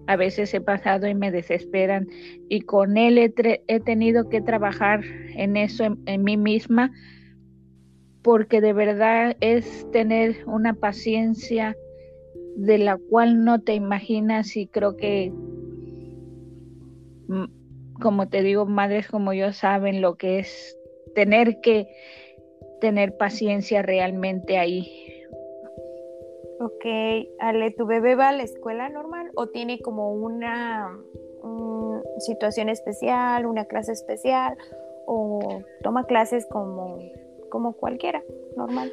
a 0.08 0.16
veces 0.16 0.54
he 0.54 0.62
pasado 0.62 1.08
y 1.08 1.14
me 1.14 1.32
desesperan 1.32 2.08
y 2.50 2.62
con 2.62 2.98
él 2.98 3.18
he, 3.18 3.80
tenido 3.80 4.30
que 4.30 4.42
trabajar 4.42 5.02
en 5.36 5.58
eso 5.58 5.84
en, 6.06 6.24
mí 6.24 6.38
misma 6.38 6.92
porque 8.24 8.62
de 8.62 8.74
verdad 8.74 9.36
es 9.42 9.86
tener 9.92 10.38
una 10.46 10.74
paciencia 10.74 11.76
de 12.56 12.78
la 12.78 12.98
cual 12.98 13.44
no 13.44 13.62
te 13.62 13.76
imaginas 13.76 14.56
y 14.56 14.68
creo 14.68 14.96
que 14.96 15.32
mm, 17.28 17.46
como 18.02 18.30
te 18.30 18.44
digo, 18.44 18.66
madres 18.66 19.08
como 19.08 19.34
yo 19.34 19.52
saben 19.52 20.02
lo 20.02 20.16
que 20.16 20.40
es 20.40 20.78
tener 21.16 21.60
que 21.62 21.88
tener 22.80 23.18
paciencia 23.18 23.82
realmente 23.82 24.58
ahí 24.58 25.07
Ok, 26.60 26.86
Ale, 27.40 27.72
¿tu 27.72 27.86
bebé 27.86 28.16
va 28.16 28.30
a 28.30 28.34
la 28.34 28.44
escuela 28.44 28.90
normal 28.90 29.30
o 29.36 29.48
tiene 29.48 29.80
como 29.80 30.14
una 30.14 30.98
situación 32.20 32.70
especial, 32.70 33.46
una 33.46 33.66
clase 33.66 33.92
especial 33.92 34.58
o 35.06 35.62
toma 35.84 36.06
clases 36.06 36.46
como, 36.48 37.00
como 37.50 37.74
cualquiera, 37.74 38.24
normal? 38.56 38.92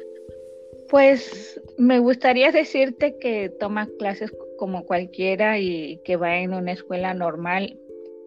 Pues 0.89 1.59
me 1.77 1.99
gustaría 1.99 2.51
decirte 2.51 3.17
que 3.17 3.49
toma 3.49 3.89
clases 3.97 4.31
como 4.57 4.85
cualquiera 4.85 5.57
y 5.59 5.97
que 6.05 6.15
va 6.15 6.37
en 6.37 6.53
una 6.53 6.73
escuela 6.73 7.13
normal. 7.13 7.79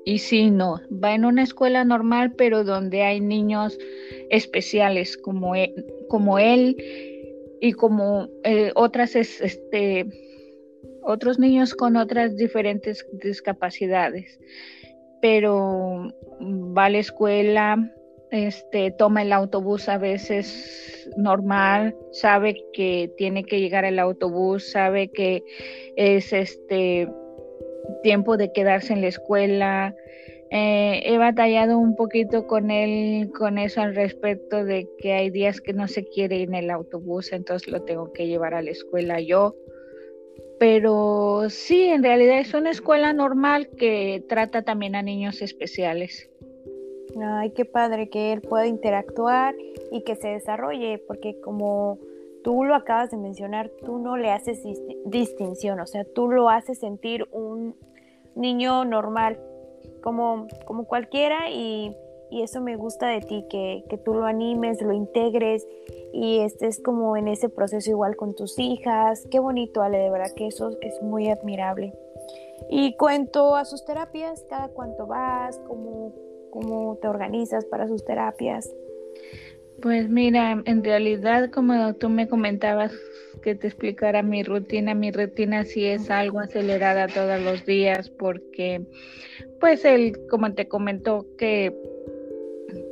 Y 0.04 0.18
sí, 0.18 0.50
no, 0.50 0.80
va 0.92 1.14
en 1.14 1.24
una 1.24 1.42
escuela 1.42 1.84
normal, 1.84 2.32
pero 2.36 2.64
donde 2.64 3.02
hay 3.02 3.20
niños 3.20 3.78
especiales 4.30 5.16
como 5.16 5.54
él, 5.54 5.86
como 6.08 6.38
él 6.38 6.76
y 7.60 7.72
como 7.72 8.28
eh, 8.44 8.72
otras 8.74 9.16
este 9.16 10.06
otros 11.02 11.38
niños 11.38 11.74
con 11.74 11.96
otras 11.96 12.36
diferentes 12.36 13.06
discapacidades. 13.12 14.38
Pero 15.20 16.12
va 16.40 16.86
a 16.86 16.90
la 16.90 16.98
escuela 16.98 17.92
este 18.30 18.90
toma 18.90 19.22
el 19.22 19.32
autobús 19.32 19.88
a 19.88 19.98
veces 19.98 21.10
normal 21.16 21.96
sabe 22.12 22.62
que 22.72 23.10
tiene 23.16 23.44
que 23.44 23.60
llegar 23.60 23.84
el 23.84 23.98
autobús 23.98 24.70
sabe 24.70 25.08
que 25.08 25.42
es 25.96 26.32
este 26.32 27.08
tiempo 28.02 28.36
de 28.36 28.52
quedarse 28.52 28.92
en 28.92 29.00
la 29.00 29.08
escuela 29.08 29.94
eh, 30.50 31.02
he 31.04 31.18
batallado 31.18 31.78
un 31.78 31.94
poquito 31.94 32.46
con 32.46 32.70
él, 32.70 33.30
con 33.36 33.58
eso 33.58 33.82
al 33.82 33.94
respecto 33.94 34.64
de 34.64 34.88
que 34.98 35.12
hay 35.12 35.30
días 35.30 35.60
que 35.60 35.74
no 35.74 35.88
se 35.88 36.04
quiere 36.04 36.36
ir 36.36 36.48
en 36.48 36.54
el 36.54 36.70
autobús, 36.70 37.32
entonces 37.32 37.70
lo 37.70 37.82
tengo 37.82 38.12
que 38.12 38.26
llevar 38.26 38.54
a 38.54 38.62
la 38.62 38.70
escuela 38.70 39.20
yo. 39.20 39.54
Pero 40.58 41.50
sí, 41.50 41.84
en 41.84 42.02
realidad 42.02 42.40
es 42.40 42.54
una 42.54 42.70
escuela 42.70 43.12
normal 43.12 43.68
que 43.76 44.24
trata 44.28 44.62
también 44.62 44.96
a 44.96 45.02
niños 45.02 45.42
especiales. 45.42 46.30
Ay, 47.20 47.50
qué 47.50 47.64
padre 47.64 48.08
que 48.08 48.32
él 48.32 48.40
pueda 48.40 48.66
interactuar 48.66 49.54
y 49.92 50.02
que 50.02 50.16
se 50.16 50.28
desarrolle, 50.28 50.98
porque 51.06 51.38
como 51.40 51.98
tú 52.42 52.64
lo 52.64 52.74
acabas 52.74 53.10
de 53.10 53.18
mencionar, 53.18 53.70
tú 53.84 53.98
no 53.98 54.16
le 54.16 54.30
haces 54.30 54.62
distinción, 55.04 55.80
o 55.80 55.86
sea, 55.86 56.04
tú 56.04 56.30
lo 56.30 56.48
haces 56.48 56.78
sentir 56.78 57.26
un 57.30 57.74
niño 58.34 58.84
normal, 58.84 59.38
como, 60.08 60.46
como 60.64 60.86
cualquiera 60.86 61.50
y, 61.50 61.94
eso 62.30 62.62
me 62.62 62.76
gusta 62.76 63.08
de 63.08 63.20
ti, 63.20 63.44
que, 63.50 64.00
tú 64.04 64.14
lo 64.14 64.24
animes, 64.24 64.80
lo 64.80 64.92
integres 64.92 65.66
y 66.14 66.40
estés 66.40 66.80
como 66.80 67.16
en 67.16 67.28
ese 67.28 67.50
proceso 67.50 67.90
igual 67.90 68.16
con 68.16 68.34
tus 68.34 68.58
hijas. 68.58 69.26
Qué 69.30 69.38
bonito, 69.38 69.82
Ale, 69.82 69.98
de 69.98 70.10
verdad 70.10 70.32
que 70.34 70.46
eso 70.46 70.70
es 70.80 71.02
muy 71.02 71.28
admirable. 71.28 71.92
Y 72.70 72.96
cuento 72.96 73.54
a 73.54 73.66
sus 73.66 73.84
terapias, 73.84 74.44
cada 74.48 74.68
cuánto 74.68 75.06
vas, 75.06 75.58
cómo, 75.66 76.12
cómo 76.50 76.96
te 76.96 77.08
organizas 77.08 77.66
para 77.66 77.86
sus 77.86 78.04
terapias. 78.04 78.70
Pues 79.80 80.08
mira, 80.08 80.60
en 80.64 80.82
realidad 80.82 81.50
como 81.50 81.94
tú 81.94 82.08
me 82.08 82.28
comentabas 82.28 82.92
que 83.42 83.54
te 83.54 83.68
explicara 83.68 84.22
mi 84.22 84.42
rutina, 84.42 84.94
mi 84.94 85.12
rutina 85.12 85.64
sí 85.64 85.84
es 85.84 86.10
algo 86.10 86.40
acelerada 86.40 87.06
todos 87.06 87.40
los 87.40 87.64
días 87.64 88.10
porque 88.10 88.82
pues 89.60 89.84
él, 89.84 90.18
como 90.28 90.52
te 90.54 90.66
comentó, 90.66 91.26
que 91.38 91.72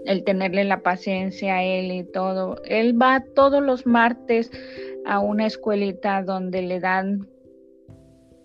el 0.06 0.22
tenerle 0.22 0.62
la 0.64 0.82
paciencia 0.82 1.56
a 1.56 1.64
él 1.64 1.90
y 1.90 2.04
todo, 2.04 2.62
él 2.64 3.00
va 3.00 3.24
todos 3.34 3.62
los 3.62 3.84
martes 3.84 4.50
a 5.04 5.18
una 5.18 5.46
escuelita 5.46 6.22
donde 6.22 6.62
le 6.62 6.78
dan 6.78 7.28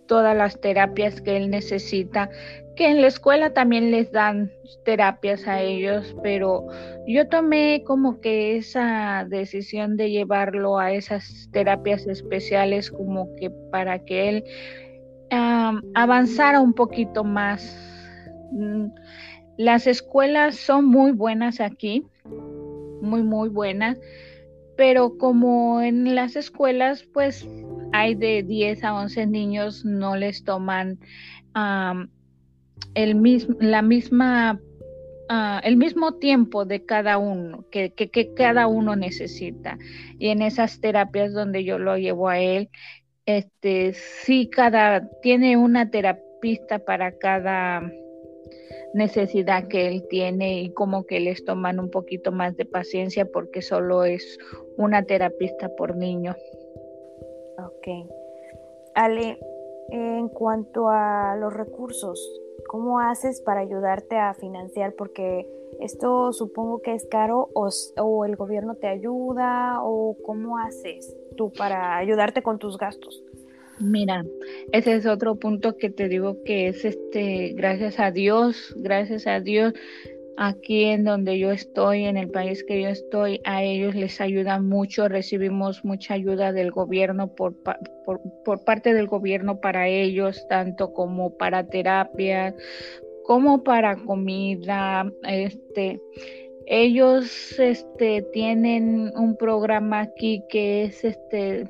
todas 0.07 0.35
las 0.35 0.59
terapias 0.59 1.21
que 1.21 1.37
él 1.37 1.49
necesita, 1.49 2.29
que 2.81 2.87
en 2.87 2.99
la 2.99 3.09
escuela 3.09 3.53
también 3.53 3.91
les 3.91 4.11
dan 4.11 4.51
terapias 4.85 5.47
a 5.47 5.61
ellos, 5.61 6.15
pero 6.23 6.65
yo 7.05 7.27
tomé 7.29 7.83
como 7.85 8.19
que 8.19 8.57
esa 8.57 9.23
decisión 9.29 9.97
de 9.97 10.09
llevarlo 10.09 10.79
a 10.79 10.91
esas 10.91 11.47
terapias 11.51 12.07
especiales 12.07 12.89
como 12.89 13.35
que 13.35 13.51
para 13.71 14.03
que 14.03 14.29
él 14.29 14.43
avanzara 15.93 16.59
un 16.59 16.73
poquito 16.73 17.23
más. 17.23 17.61
Mm, 18.51 18.87
las 19.57 19.85
escuelas 19.85 20.55
son 20.55 20.85
muy 20.85 21.11
buenas 21.11 21.61
aquí, 21.61 22.07
muy, 22.99 23.21
muy 23.21 23.49
buenas, 23.49 23.99
pero 24.75 25.19
como 25.19 25.81
en 25.81 26.15
las 26.15 26.35
escuelas, 26.35 27.03
pues 27.13 27.47
hay 27.93 28.15
de 28.15 28.41
10 28.41 28.83
a 28.83 28.95
11 28.95 29.27
niños, 29.27 29.85
no 29.85 30.15
les 30.15 30.43
toman 30.43 30.97
el 32.95 33.15
mismo, 33.15 33.55
la 33.59 33.81
misma, 33.81 34.61
ah, 35.29 35.61
el 35.63 35.77
mismo 35.77 36.15
tiempo 36.15 36.65
de 36.65 36.85
cada 36.85 37.17
uno, 37.17 37.65
que, 37.71 37.91
que, 37.93 38.33
cada 38.33 38.67
uno 38.67 38.95
necesita. 38.95 39.77
Y 40.19 40.29
en 40.29 40.41
esas 40.41 40.79
terapias 40.81 41.33
donde 41.33 41.63
yo 41.63 41.79
lo 41.79 41.97
llevo 41.97 42.29
a 42.29 42.39
él, 42.39 42.69
este, 43.25 43.93
sí, 43.93 44.49
cada, 44.49 45.09
tiene 45.21 45.57
una 45.57 45.89
terapista 45.89 46.79
para 46.79 47.17
cada 47.17 47.81
necesidad 48.93 49.67
que 49.67 49.87
él 49.87 50.05
tiene 50.09 50.61
y 50.61 50.73
como 50.73 51.05
que 51.05 51.19
les 51.19 51.45
toman 51.45 51.79
un 51.79 51.89
poquito 51.89 52.31
más 52.31 52.57
de 52.57 52.65
paciencia 52.65 53.25
porque 53.25 53.61
solo 53.61 54.03
es 54.03 54.37
una 54.77 55.03
terapista 55.03 55.69
por 55.75 55.95
niño. 55.95 56.35
Ok. 57.57 57.87
Ale, 58.95 59.39
en 59.89 60.29
cuanto 60.29 60.89
a 60.89 61.35
los 61.39 61.53
recursos, 61.53 62.41
¿cómo 62.71 63.01
haces 63.01 63.41
para 63.41 63.59
ayudarte 63.59 64.17
a 64.17 64.33
financiar? 64.33 64.93
Porque 64.93 65.45
esto 65.81 66.31
supongo 66.31 66.81
que 66.81 66.93
es 66.93 67.05
caro 67.05 67.49
o, 67.53 68.25
el 68.25 68.37
gobierno 68.37 68.75
te 68.75 68.87
ayuda 68.87 69.83
o 69.83 70.15
cómo 70.23 70.57
haces 70.57 71.13
tú 71.35 71.51
para 71.51 71.97
ayudarte 71.97 72.41
con 72.41 72.59
tus 72.59 72.77
gastos. 72.77 73.25
Mira, 73.81 74.23
ese 74.71 74.95
es 74.95 75.05
otro 75.05 75.35
punto 75.35 75.75
que 75.75 75.89
te 75.89 76.07
digo 76.07 76.43
que 76.45 76.69
es 76.69 76.85
este, 76.85 77.51
gracias 77.57 77.99
a 77.99 78.11
Dios, 78.11 78.73
gracias 78.77 79.27
a 79.27 79.41
Dios, 79.41 79.73
aquí 80.43 80.85
en 80.85 81.03
donde 81.03 81.37
yo 81.37 81.51
estoy, 81.51 82.05
en 82.05 82.17
el 82.17 82.31
país 82.31 82.63
que 82.63 82.81
yo 82.81 82.89
estoy, 82.89 83.41
a 83.43 83.63
ellos 83.63 83.93
les 83.93 84.19
ayuda 84.19 84.59
mucho, 84.59 85.07
recibimos 85.07 85.85
mucha 85.85 86.15
ayuda 86.15 86.51
del 86.51 86.71
gobierno 86.71 87.35
por, 87.35 87.53
por, 88.03 88.63
parte 88.65 88.95
del 88.95 89.05
gobierno 89.05 89.61
para 89.61 89.87
ellos, 89.87 90.47
tanto 90.49 90.93
como 90.93 91.37
para 91.37 91.67
terapia, 91.67 92.55
como 93.23 93.63
para 93.63 93.95
comida, 93.97 95.11
este 95.27 96.01
ellos 96.65 97.59
este 97.59 98.23
tienen 98.33 99.11
un 99.15 99.35
programa 99.37 100.01
aquí 100.01 100.43
que 100.49 100.85
es 100.85 101.03
este 101.03 101.67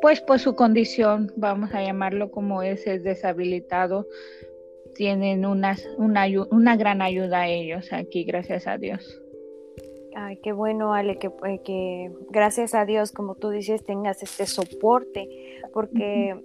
pues 0.00 0.20
por 0.20 0.38
su 0.38 0.54
condición, 0.54 1.32
vamos 1.36 1.74
a 1.74 1.82
llamarlo 1.82 2.30
como 2.30 2.62
es, 2.62 2.86
es 2.86 3.02
deshabilitado, 3.02 4.06
tienen 5.00 5.46
una, 5.46 5.78
una, 5.96 6.26
una 6.50 6.76
gran 6.76 7.00
ayuda 7.00 7.40
a 7.40 7.48
ellos 7.48 7.90
aquí, 7.90 8.24
gracias 8.24 8.66
a 8.66 8.76
Dios. 8.76 9.18
Ay, 10.14 10.38
qué 10.42 10.52
bueno, 10.52 10.92
Ale, 10.92 11.16
que, 11.16 11.28
eh, 11.28 11.62
que 11.64 12.12
gracias 12.28 12.74
a 12.74 12.84
Dios, 12.84 13.10
como 13.10 13.34
tú 13.34 13.48
dices, 13.48 13.82
tengas 13.82 14.22
este 14.22 14.44
soporte, 14.44 15.26
porque 15.72 16.44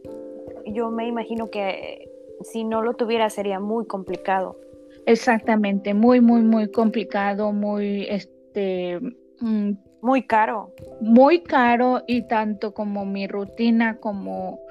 yo 0.67 0.89
me 0.89 1.05
imagino 1.05 1.50
que 1.50 2.09
si 2.43 2.63
no 2.63 2.81
lo 2.81 2.93
tuviera 2.93 3.29
sería 3.29 3.59
muy 3.59 3.88
complicado. 3.88 4.57
Exactamente, 5.05 5.93
muy, 5.93 6.21
muy, 6.21 6.41
muy 6.41 6.71
complicado, 6.71 7.51
muy, 7.51 8.07
este, 8.09 9.01
mm, 9.41 9.71
muy 10.00 10.24
caro. 10.24 10.71
Muy 11.01 11.43
caro 11.43 12.03
y 12.07 12.25
tanto 12.29 12.74
como 12.74 13.05
mi 13.05 13.27
rutina 13.27 13.97
como 13.97 14.62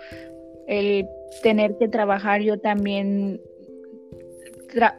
el 0.67 1.07
tener 1.43 1.77
que 1.77 1.89
trabajar, 1.89 2.41
yo 2.41 2.59
también 2.59 3.43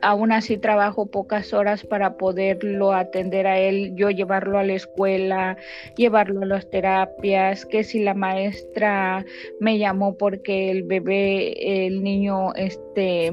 aún 0.01 0.32
así 0.32 0.58
trabajo 0.58 1.08
pocas 1.08 1.53
horas 1.53 1.84
para 1.84 2.17
poderlo 2.17 2.94
atender 2.94 3.48
a 3.48 3.60
él, 3.60 3.94
yo 3.96 4.10
llevarlo 4.10 4.58
a 4.58 4.63
la 4.63 4.74
escuela, 4.74 5.58
llevarlo 5.98 6.41
a 6.41 6.46
las 6.46 6.70
terapias, 6.70 7.65
que 7.65 7.84
si 7.84 8.03
la 8.03 8.13
maestra 8.13 9.25
me 9.60 9.77
llamó 9.77 10.17
porque 10.17 10.72
el 10.72 10.84
bebé, 10.84 11.86
el 11.86 12.03
niño, 12.03 12.53
este, 12.55 13.27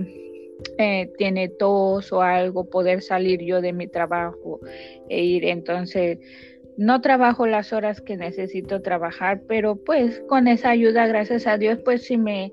eh, 0.78 1.10
tiene 1.18 1.48
tos 1.48 2.12
o 2.12 2.22
algo, 2.22 2.68
poder 2.68 3.02
salir 3.02 3.42
yo 3.42 3.60
de 3.60 3.72
mi 3.72 3.86
trabajo 3.86 4.60
e 5.08 5.22
ir. 5.22 5.44
Entonces, 5.44 6.18
no 6.76 7.00
trabajo 7.00 7.46
las 7.46 7.72
horas 7.72 8.00
que 8.00 8.16
necesito 8.16 8.82
trabajar, 8.82 9.42
pero 9.46 9.76
pues 9.76 10.20
con 10.28 10.48
esa 10.48 10.70
ayuda, 10.70 11.06
gracias 11.06 11.46
a 11.46 11.58
Dios, 11.58 11.78
pues 11.84 12.02
sí 12.02 12.16
me, 12.16 12.52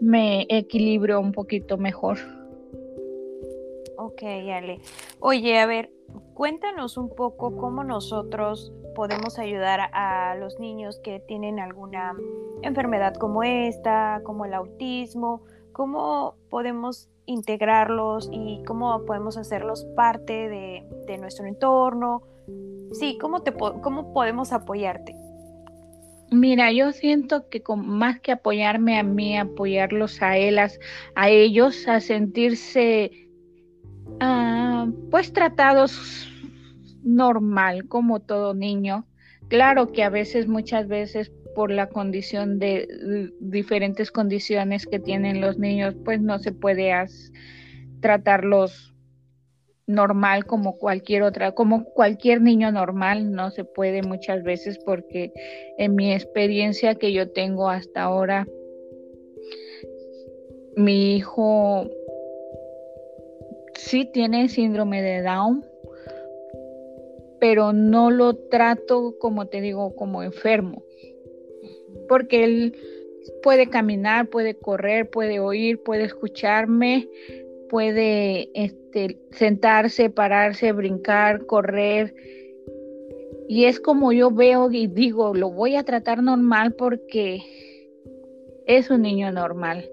me 0.00 0.46
equilibro 0.48 1.20
un 1.20 1.32
poquito 1.32 1.76
mejor. 1.78 2.18
Ok, 4.12 4.22
Ale. 4.22 4.80
Oye, 5.20 5.58
a 5.58 5.66
ver, 5.66 5.90
cuéntanos 6.34 6.96
un 6.96 7.14
poco 7.14 7.56
cómo 7.56 7.82
nosotros 7.84 8.72
podemos 8.94 9.38
ayudar 9.38 9.80
a 9.92 10.34
los 10.36 10.58
niños 10.58 11.00
que 11.02 11.20
tienen 11.20 11.58
alguna 11.58 12.14
enfermedad 12.62 13.14
como 13.14 13.42
esta, 13.42 14.20
como 14.24 14.44
el 14.44 14.54
autismo, 14.54 15.42
cómo 15.72 16.34
podemos 16.50 17.08
integrarlos 17.24 18.28
y 18.32 18.62
cómo 18.64 19.04
podemos 19.06 19.36
hacerlos 19.36 19.86
parte 19.96 20.48
de, 20.48 20.84
de 21.06 21.18
nuestro 21.18 21.46
entorno. 21.46 22.22
Sí, 22.92 23.16
¿cómo, 23.18 23.40
te, 23.40 23.52
¿cómo 23.54 24.12
podemos 24.12 24.52
apoyarte? 24.52 25.14
Mira, 26.32 26.72
yo 26.72 26.92
siento 26.92 27.48
que 27.50 27.62
con, 27.62 27.86
más 27.86 28.20
que 28.20 28.32
apoyarme 28.32 28.98
a 28.98 29.02
mí, 29.02 29.36
apoyarlos 29.36 30.22
a 30.22 30.38
ellas, 30.38 30.80
a 31.14 31.28
ellos, 31.28 31.86
a 31.86 32.00
sentirse 32.00 33.21
Ah, 34.20 34.88
pues 35.10 35.32
tratados 35.32 36.28
normal, 37.02 37.88
como 37.88 38.20
todo 38.20 38.54
niño. 38.54 39.06
Claro 39.48 39.92
que 39.92 40.02
a 40.02 40.10
veces, 40.10 40.48
muchas 40.48 40.88
veces, 40.88 41.30
por 41.54 41.70
la 41.70 41.88
condición 41.88 42.58
de 42.58 43.32
diferentes 43.40 44.10
condiciones 44.10 44.86
que 44.86 44.98
tienen 44.98 45.40
los 45.40 45.58
niños, 45.58 45.94
pues 46.04 46.20
no 46.20 46.38
se 46.38 46.52
puede 46.52 46.94
tratarlos 48.00 48.94
normal 49.86 50.46
como 50.46 50.78
cualquier 50.78 51.22
otra, 51.22 51.52
como 51.52 51.84
cualquier 51.84 52.40
niño 52.40 52.72
normal, 52.72 53.32
no 53.32 53.50
se 53.50 53.64
puede 53.64 54.02
muchas 54.02 54.42
veces 54.42 54.78
porque 54.84 55.32
en 55.78 55.94
mi 55.94 56.12
experiencia 56.12 56.94
que 56.94 57.12
yo 57.12 57.30
tengo 57.30 57.68
hasta 57.68 58.02
ahora, 58.02 58.46
mi 60.76 61.16
hijo 61.16 61.90
sí 63.74 64.08
tiene 64.12 64.48
síndrome 64.48 65.02
de 65.02 65.22
Down, 65.22 65.64
pero 67.40 67.72
no 67.72 68.10
lo 68.10 68.36
trato, 68.36 69.16
como 69.18 69.46
te 69.46 69.60
digo, 69.60 69.94
como 69.94 70.22
enfermo, 70.22 70.84
porque 72.08 72.44
él 72.44 72.76
puede 73.42 73.68
caminar, 73.68 74.28
puede 74.28 74.54
correr, 74.54 75.10
puede 75.10 75.40
oír, 75.40 75.82
puede 75.82 76.04
escucharme, 76.04 77.08
puede 77.68 78.50
este, 78.54 79.18
sentarse, 79.32 80.10
pararse, 80.10 80.72
brincar, 80.72 81.46
correr. 81.46 82.14
Y 83.48 83.64
es 83.64 83.80
como 83.80 84.12
yo 84.12 84.30
veo 84.30 84.70
y 84.70 84.86
digo, 84.86 85.34
lo 85.34 85.50
voy 85.50 85.76
a 85.76 85.84
tratar 85.84 86.22
normal 86.22 86.74
porque 86.74 87.40
es 88.66 88.90
un 88.90 89.02
niño 89.02 89.32
normal 89.32 89.88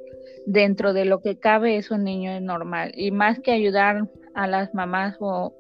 dentro 0.50 0.94
de 0.94 1.06
lo 1.06 1.22
que 1.22 1.38
cabe 1.38 1.78
es 1.78 1.92
un 1.92 2.04
niño 2.04 2.42
normal 2.42 2.92
y 2.96 3.12
más 3.12 3.40
que 3.40 3.52
ayudar 3.52 4.10
a 4.34 4.48
las 4.48 4.74
mamás 4.74 5.16
o 5.20 5.54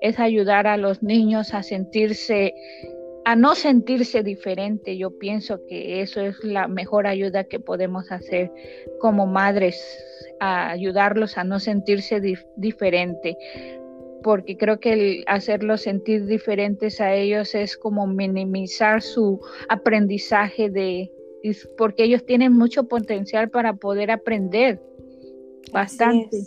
es 0.00 0.20
ayudar 0.20 0.68
a 0.68 0.76
los 0.76 1.02
niños 1.02 1.52
a 1.52 1.64
sentirse 1.64 2.54
a 3.24 3.34
no 3.34 3.56
sentirse 3.56 4.22
diferente. 4.22 4.96
Yo 4.96 5.18
pienso 5.18 5.58
que 5.66 6.00
eso 6.00 6.20
es 6.20 6.36
la 6.44 6.68
mejor 6.68 7.08
ayuda 7.08 7.42
que 7.42 7.58
podemos 7.58 8.12
hacer 8.12 8.52
como 9.00 9.26
madres, 9.26 9.76
a 10.38 10.70
ayudarlos 10.70 11.36
a 11.36 11.42
no 11.42 11.58
sentirse 11.58 12.20
diferente, 12.54 13.36
porque 14.22 14.56
creo 14.56 14.78
que 14.78 14.92
el 14.92 15.24
hacerlos 15.26 15.80
sentir 15.80 16.26
diferentes 16.26 17.00
a 17.00 17.14
ellos 17.14 17.56
es 17.56 17.76
como 17.76 18.06
minimizar 18.06 19.02
su 19.02 19.40
aprendizaje 19.68 20.70
de, 20.70 21.10
porque 21.76 22.04
ellos 22.04 22.24
tienen 22.24 22.52
mucho 22.52 22.88
potencial 22.88 23.50
para 23.50 23.74
poder 23.74 24.10
aprender 24.10 24.80
bastante. 25.72 26.38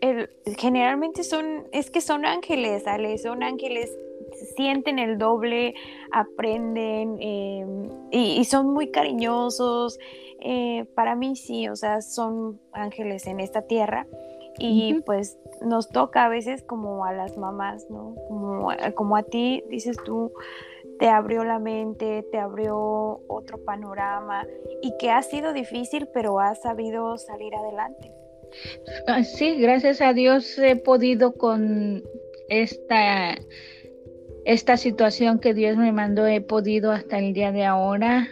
E, 0.00 0.28
generalmente 0.58 1.22
son, 1.22 1.68
es 1.72 1.90
que 1.90 2.00
son 2.00 2.26
ángeles, 2.26 2.86
Ale, 2.86 3.18
son 3.18 3.42
ángeles, 3.42 3.96
sienten 4.56 4.98
el 4.98 5.18
doble, 5.18 5.74
aprenden 6.12 7.16
em, 7.20 7.90
y, 8.10 8.44
son 8.44 8.72
muy 8.72 8.90
cariñosos. 8.90 9.98
Eh, 10.40 10.86
para 10.94 11.14
mí 11.14 11.36
sí, 11.36 11.68
o 11.68 11.76
sea, 11.76 12.02
son 12.02 12.60
ángeles 12.72 13.26
en 13.26 13.40
esta 13.40 13.62
tierra 13.62 14.06
y 14.58 15.00
pues 15.04 15.38
nos 15.62 15.88
toca 15.90 16.24
a 16.24 16.28
veces 16.28 16.62
como 16.62 17.04
a 17.04 17.12
las 17.12 17.36
mamás, 17.36 17.88
¿no? 17.90 18.14
Como, 18.28 18.68
como 18.94 19.16
a 19.16 19.22
ti, 19.22 19.62
dices 19.68 19.96
tú, 20.04 20.32
te 20.98 21.08
abrió 21.08 21.44
la 21.44 21.58
mente, 21.58 22.24
te 22.30 22.38
abrió 22.38 23.20
otro 23.28 23.58
panorama 23.64 24.46
y 24.82 24.92
que 24.98 25.10
ha 25.10 25.22
sido 25.22 25.52
difícil, 25.52 26.08
pero 26.12 26.40
has 26.40 26.62
sabido 26.62 27.18
salir 27.18 27.54
adelante. 27.54 28.12
Ah, 29.06 29.22
sí, 29.24 29.56
gracias 29.56 30.00
a 30.00 30.12
Dios 30.12 30.58
he 30.58 30.76
podido 30.76 31.32
con 31.34 32.02
esta, 32.48 33.36
esta 34.44 34.76
situación 34.76 35.38
que 35.38 35.54
Dios 35.54 35.76
me 35.76 35.92
mandó, 35.92 36.26
he 36.26 36.40
podido 36.40 36.92
hasta 36.92 37.18
el 37.18 37.32
día 37.32 37.52
de 37.52 37.64
ahora. 37.64 38.28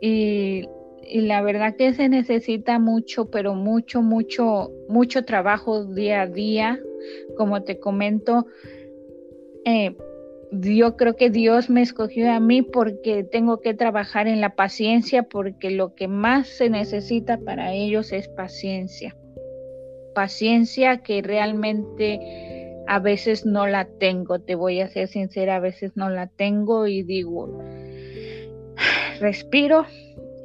Y, 0.00 0.68
la 1.06 1.42
verdad 1.42 1.76
que 1.76 1.92
se 1.92 2.08
necesita 2.08 2.78
mucho, 2.78 3.30
pero 3.30 3.54
mucho, 3.54 4.00
mucho, 4.00 4.72
mucho 4.88 5.24
trabajo 5.24 5.84
día 5.84 6.22
a 6.22 6.26
día, 6.26 6.80
como 7.36 7.62
te 7.62 7.78
comento. 7.78 8.46
Eh, 9.66 9.94
yo 10.60 10.96
creo 10.96 11.16
que 11.16 11.30
Dios 11.30 11.70
me 11.70 11.82
escogió 11.82 12.30
a 12.32 12.40
mí 12.40 12.62
porque 12.62 13.24
tengo 13.24 13.60
que 13.60 13.74
trabajar 13.74 14.28
en 14.28 14.40
la 14.40 14.54
paciencia, 14.54 15.24
porque 15.24 15.70
lo 15.70 15.94
que 15.94 16.08
más 16.08 16.48
se 16.48 16.70
necesita 16.70 17.38
para 17.38 17.72
ellos 17.72 18.12
es 18.12 18.28
paciencia. 18.28 19.16
Paciencia 20.14 20.98
que 20.98 21.22
realmente 21.22 22.20
a 22.86 22.98
veces 22.98 23.46
no 23.46 23.66
la 23.66 23.86
tengo, 23.86 24.38
te 24.40 24.54
voy 24.54 24.80
a 24.80 24.88
ser 24.88 25.08
sincera, 25.08 25.56
a 25.56 25.60
veces 25.60 25.92
no 25.96 26.10
la 26.10 26.28
tengo 26.28 26.86
y 26.86 27.02
digo, 27.02 27.62
respiro 29.20 29.86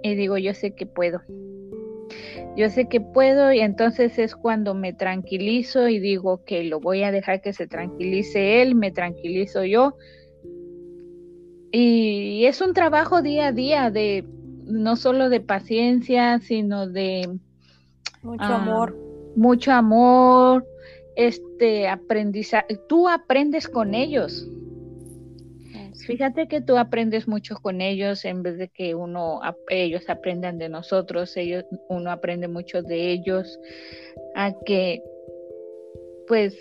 y 0.01 0.15
digo, 0.15 0.37
yo 0.37 0.53
sé 0.53 0.71
que 0.71 0.85
puedo. 0.85 1.21
Yo 2.59 2.69
sé 2.69 2.89
que 2.89 2.99
puedo 2.99 3.53
y 3.53 3.61
entonces 3.61 4.19
es 4.19 4.35
cuando 4.35 4.73
me 4.73 4.91
tranquilizo 4.91 5.87
y 5.87 5.97
digo 5.97 6.43
que 6.43 6.65
lo 6.65 6.81
voy 6.81 7.03
a 7.03 7.11
dejar 7.13 7.39
que 7.41 7.53
se 7.53 7.67
tranquilice 7.67 8.61
él, 8.61 8.75
me 8.75 8.91
tranquilizo 8.91 9.63
yo. 9.63 9.95
Y 11.71 12.43
es 12.43 12.59
un 12.59 12.73
trabajo 12.73 13.21
día 13.21 13.47
a 13.47 13.51
día 13.53 13.91
de 13.91 14.25
no 14.65 14.97
solo 14.97 15.29
de 15.29 15.39
paciencia, 15.39 16.39
sino 16.39 16.85
de 16.85 17.39
mucho 18.23 18.43
amor. 18.43 18.93
Ah, 18.93 19.31
mucho 19.37 19.71
amor, 19.71 20.67
este 21.15 21.87
aprendizaje. 21.87 22.77
Tú 22.89 23.07
aprendes 23.07 23.69
con 23.69 23.95
ellos. 23.95 24.49
Fíjate 26.09 26.47
que 26.47 26.59
tú 26.59 26.75
aprendes 26.75 27.27
mucho 27.27 27.55
con 27.61 27.81
ellos 27.81 28.25
en 28.25 28.41
vez 28.41 28.57
de 28.57 28.67
que 28.67 28.95
uno 28.95 29.41
ellos 29.69 30.09
aprendan 30.09 30.57
de 30.57 30.67
nosotros, 30.67 31.37
ellos 31.37 31.65
uno 31.87 32.09
aprende 32.09 32.47
mucho 32.47 32.81
de 32.81 33.11
ellos 33.11 33.59
a 34.33 34.51
que 34.65 35.03
pues 36.27 36.57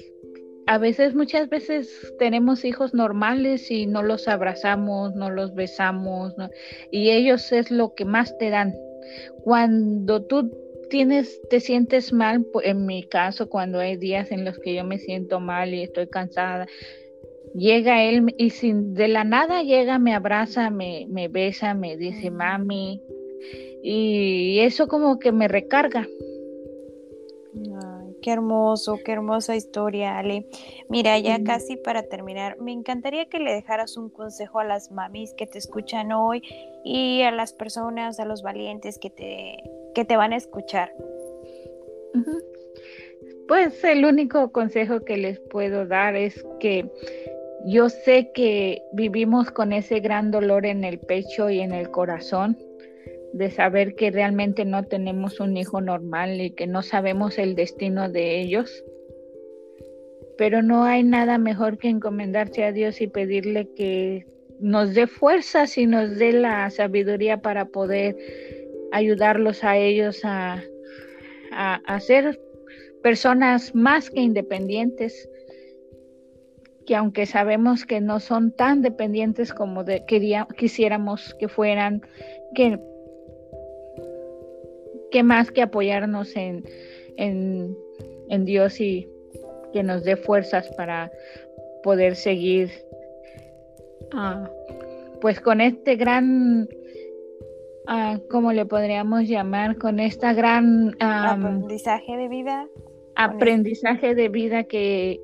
a 0.67 0.77
veces 0.77 1.15
muchas 1.15 1.49
veces 1.49 2.13
tenemos 2.19 2.63
hijos 2.67 2.93
normales 2.93 3.71
y 3.71 3.87
no 3.87 4.03
los 4.03 4.29
abrazamos, 4.29 5.15
no 5.15 5.31
los 5.31 5.55
besamos 5.55 6.35
y 6.91 7.09
ellos 7.09 7.51
es 7.51 7.71
lo 7.71 7.95
que 7.95 8.05
más 8.05 8.37
te 8.37 8.51
dan. 8.51 8.75
Cuando 9.45 10.27
tú 10.27 10.53
tienes 10.91 11.41
te 11.49 11.61
sientes 11.61 12.13
mal, 12.13 12.47
en 12.65 12.85
mi 12.85 13.03
caso 13.03 13.49
cuando 13.49 13.79
hay 13.79 13.97
días 13.97 14.31
en 14.31 14.45
los 14.45 14.59
que 14.59 14.75
yo 14.75 14.85
me 14.85 14.99
siento 14.99 15.41
mal 15.41 15.73
y 15.73 15.85
estoy 15.85 16.07
cansada, 16.07 16.67
llega 17.55 18.05
él 18.05 18.35
y 18.39 18.51
sin 18.51 18.95
de 18.95 19.09
la 19.09 19.25
nada 19.25 19.63
llega, 19.63 19.99
me 19.99 20.15
abraza, 20.15 20.71
me, 20.71 21.07
me 21.09 21.29
besa, 21.29 21.75
me 21.75 21.97
dice 21.97 22.31
mami 22.31 23.03
y 23.83 24.59
eso 24.61 24.89
como 24.89 25.19
que 25.19 25.33
me 25.33 25.49
recarga. 25.49 26.07
Ay, 27.55 28.17
qué 28.23 28.33
hermoso, 28.33 28.99
qué 29.05 29.13
hermosa 29.13 29.57
historia, 29.57 30.19
Ale. 30.19 30.47
Mira, 30.89 31.19
ya 31.19 31.43
casi 31.43 31.77
para 31.77 32.03
terminar, 32.03 32.61
me 32.61 32.73
encantaría 32.73 33.27
que 33.27 33.39
le 33.39 33.53
dejaras 33.53 33.97
un 33.97 34.11
consejo 34.11 34.61
a 34.61 34.65
las 34.65 34.91
mamis 34.91 35.33
que 35.35 35.47
te 35.47 35.59
escuchan 35.59 36.13
hoy 36.13 36.43
y 36.85 37.23
a 37.23 37.31
las 37.31 37.53
personas, 37.53 38.21
a 38.21 38.25
los 38.25 38.43
valientes 38.43 38.99
que 38.99 39.11
te, 39.11 39.57
que 39.95 40.05
te 40.05 40.17
van 40.17 40.33
a 40.33 40.37
escuchar. 40.37 40.93
Pues 43.47 43.83
el 43.85 44.05
único 44.05 44.53
consejo 44.53 45.01
que 45.01 45.17
les 45.17 45.41
puedo 45.41 45.87
dar 45.87 46.17
es 46.17 46.45
que 46.61 46.91
yo 47.69 47.89
sé 47.89 48.31
que 48.33 48.83
vivimos 48.93 49.51
con 49.51 49.73
ese 49.73 50.01
gran 50.01 50.31
dolor 50.31 50.65
en 50.65 50.85
el 50.85 50.99
pecho 50.99 51.51
y 51.51 51.61
en 51.61 51.73
el 51.73 51.91
corazón 51.91 52.57
de 53.33 53.51
saber 53.51 53.95
que 53.95 54.11
realmente 54.11 54.65
no 54.65 54.85
tenemos 54.85 55.39
un 55.39 55.57
hijo 55.57 55.81
normal 55.81 56.41
y 56.41 56.51
que 56.51 56.67
no 56.67 56.83
sabemos 56.83 57.39
el 57.39 57.55
destino 57.55 58.09
de 58.09 58.41
ellos. 58.41 58.85
Pero 60.39 60.63
no 60.63 60.85
hay 60.85 61.03
nada 61.03 61.37
mejor 61.37 61.79
que 61.79 61.89
encomendarse 61.89 62.65
a 62.65 62.73
Dios 62.73 63.01
y 63.01 63.07
pedirle 63.07 63.69
que 63.77 64.27
nos 64.61 64.95
dé 64.95 65.07
fuerzas 65.07 65.77
y 65.77 65.87
nos 65.87 66.17
dé 66.17 66.33
la 66.33 66.71
sabiduría 66.71 67.43
para 67.43 67.67
poder 67.67 68.17
ayudarlos 68.93 69.63
a 69.63 69.77
ellos 69.77 70.21
a, 70.25 70.63
a, 71.53 72.01
ser 72.01 72.41
personas 73.03 73.75
más 73.75 74.11
que 74.11 74.21
independientes, 74.21 75.29
que 76.89 76.97
aunque 76.97 77.27
sabemos 77.27 77.85
que 77.85 78.01
no 78.01 78.19
son 78.19 78.51
tan 78.51 78.81
dependientes 78.81 79.53
como 79.53 79.85
de, 79.85 80.07
quisiéramos 80.57 81.35
que 81.35 81.47
fueran, 81.47 82.01
que, 82.55 82.81
que 85.11 85.23
más 85.23 85.51
que 85.51 85.61
apoyarnos 85.61 86.35
en, 86.35 86.65
en, 87.19 87.77
en 88.31 88.45
Dios 88.47 88.81
y 88.81 89.07
que 89.75 89.83
nos 89.83 90.03
dé 90.03 90.17
fuerzas 90.17 90.67
para 90.79 91.13
poder 91.83 92.17
seguir 92.17 92.71
ah, 94.15 94.51
pues 95.21 95.43
con 95.43 95.61
este 95.61 95.97
gran 95.97 96.71
ah, 97.87 98.19
¿cómo 98.31 98.51
le 98.53 98.65
podríamos 98.65 99.29
llamar? 99.29 99.77
Con 99.77 100.01
esta 100.01 100.33
gran 100.33 100.97
aprendizaje 101.01 102.17
de 102.17 102.29
vida. 102.29 102.67
Aprendizaje 103.15 104.15
de 104.15 104.31
vida 104.31 104.65
que, 104.65 105.21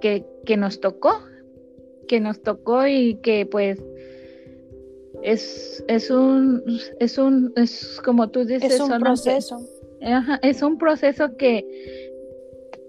que, 0.00 0.24
nos 0.56 0.80
tocó, 0.80 1.20
que 2.06 2.20
nos 2.20 2.42
tocó 2.42 2.86
y 2.86 3.16
que 3.16 3.46
pues 3.46 3.82
es, 5.22 5.84
es 5.88 6.10
un, 6.10 6.62
es 7.00 7.18
un, 7.18 7.52
es 7.56 8.00
como 8.04 8.30
tú 8.30 8.44
dices, 8.44 8.74
es 8.74 8.80
un 8.80 8.98
proceso. 8.98 9.58
es 10.42 10.62
un 10.62 10.78
proceso 10.78 11.36
que, 11.36 11.64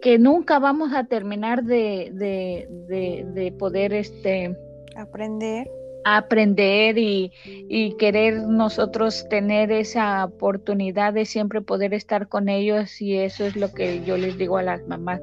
que 0.02 0.18
nunca 0.20 0.60
vamos 0.60 0.94
a 0.94 1.06
terminar 1.06 1.64
de, 1.64 2.12
de, 2.14 3.26
de, 3.34 3.52
poder 3.52 3.94
este 3.94 4.56
aprender 4.96 5.68
aprender 6.06 6.98
y, 6.98 7.32
y, 7.44 7.98
querer 7.98 8.44
nosotros 8.44 9.28
tener 9.30 9.70
esa 9.70 10.24
oportunidad 10.24 11.14
de 11.14 11.26
siempre 11.26 11.62
poder 11.62 11.94
estar 11.94 12.30
con 12.30 12.48
ellos 12.48 13.02
y 13.02 13.18
eso 13.18 13.46
es 13.46 13.58
lo 13.58 13.74
que 13.74 14.02
yo 14.06 14.16
les 14.18 14.38
digo 14.38 14.58
a 14.58 14.64
las 14.64 14.88
mamás 14.88 15.20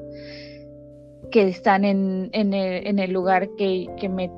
que 1.30 1.48
están 1.48 1.84
en, 1.84 2.30
en, 2.32 2.52
el, 2.98 3.12
lugar 3.12 3.48
que, 3.56 3.86
que, 3.98 4.08
me, 4.08 4.30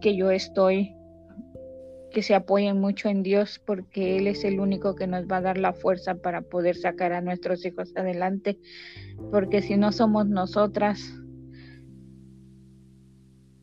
que, 0.00 0.16
yo 0.16 0.30
estoy, 0.30 0.94
que 2.10 2.22
se 2.22 2.34
apoyen 2.34 2.80
mucho 2.80 3.08
en 3.08 3.22
Dios 3.22 3.60
porque 3.64 4.16
Él 4.16 4.26
es 4.26 4.44
el 4.44 4.60
único 4.60 4.94
que 4.94 5.06
nos 5.06 5.26
va 5.26 5.38
a 5.38 5.42
dar 5.42 5.58
la 5.58 5.72
fuerza 5.72 6.14
para 6.16 6.42
poder 6.42 6.76
sacar 6.76 7.12
a 7.12 7.20
nuestros 7.20 7.64
hijos 7.66 7.92
adelante, 7.96 8.58
porque 9.30 9.62
si 9.62 9.76
no 9.76 9.92
somos 9.92 10.26
nosotras, 10.26 11.00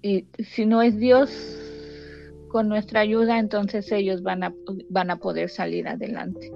y 0.01 0.27
si 0.39 0.65
no 0.65 0.81
es 0.81 0.97
Dios 0.97 1.31
con 2.49 2.67
nuestra 2.67 2.99
ayuda, 2.99 3.39
entonces 3.39 3.89
ellos 3.91 4.21
van 4.21 4.43
a, 4.43 4.53
van 4.89 5.09
a 5.09 5.15
poder 5.15 5.49
salir 5.49 5.87
adelante. 5.87 6.51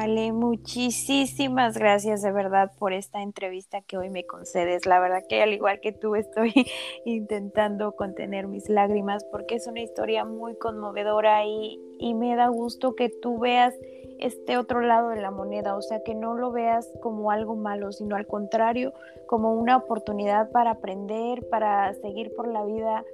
Ale, 0.00 0.30
muchísimas 0.30 1.76
gracias 1.76 2.22
de 2.22 2.30
verdad 2.30 2.70
por 2.78 2.92
esta 2.92 3.20
entrevista 3.20 3.80
que 3.80 3.98
hoy 3.98 4.10
me 4.10 4.24
concedes. 4.24 4.86
La 4.86 5.00
verdad 5.00 5.24
que 5.28 5.42
al 5.42 5.52
igual 5.52 5.80
que 5.80 5.90
tú 5.90 6.14
estoy 6.14 6.52
intentando 7.04 7.90
contener 7.96 8.46
mis 8.46 8.68
lágrimas 8.68 9.24
porque 9.32 9.56
es 9.56 9.66
una 9.66 9.80
historia 9.80 10.24
muy 10.24 10.56
conmovedora 10.56 11.44
y, 11.44 11.80
y 11.98 12.14
me 12.14 12.36
da 12.36 12.46
gusto 12.46 12.94
que 12.94 13.08
tú 13.08 13.40
veas 13.40 13.74
este 14.18 14.56
otro 14.58 14.80
lado 14.80 15.10
de 15.10 15.20
la 15.20 15.30
moneda, 15.30 15.76
o 15.76 15.82
sea, 15.82 16.02
que 16.02 16.14
no 16.14 16.34
lo 16.34 16.52
veas 16.52 16.90
como 17.00 17.30
algo 17.30 17.56
malo, 17.56 17.92
sino 17.92 18.16
al 18.16 18.26
contrario, 18.26 18.92
como 19.26 19.54
una 19.54 19.76
oportunidad 19.76 20.50
para 20.50 20.72
aprender, 20.72 21.48
para 21.48 21.92
seguir 21.94 22.34
por 22.34 22.48
la 22.48 22.64
vida 22.64 23.04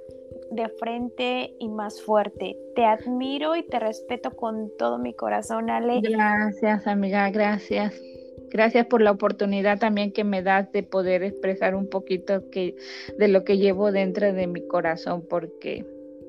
de 0.51 0.69
frente 0.69 1.55
y 1.59 1.69
más 1.69 2.01
fuerte. 2.01 2.57
Te 2.75 2.85
admiro 2.85 3.55
y 3.55 3.63
te 3.63 3.79
respeto 3.79 4.31
con 4.31 4.71
todo 4.77 4.97
mi 4.97 5.13
corazón, 5.13 5.69
Ale. 5.69 6.01
Gracias, 6.01 6.87
amiga, 6.87 7.29
gracias. 7.29 8.01
Gracias 8.49 8.85
por 8.85 9.01
la 9.01 9.11
oportunidad 9.11 9.79
también 9.79 10.13
que 10.13 10.23
me 10.23 10.41
das 10.41 10.71
de 10.71 10.83
poder 10.83 11.23
expresar 11.23 11.75
un 11.75 11.89
poquito 11.89 12.39
de 12.39 13.27
lo 13.27 13.43
que 13.43 13.57
llevo 13.57 13.91
dentro 13.91 14.31
de 14.31 14.47
mi 14.47 14.65
corazón, 14.65 15.25
porque 15.27 15.85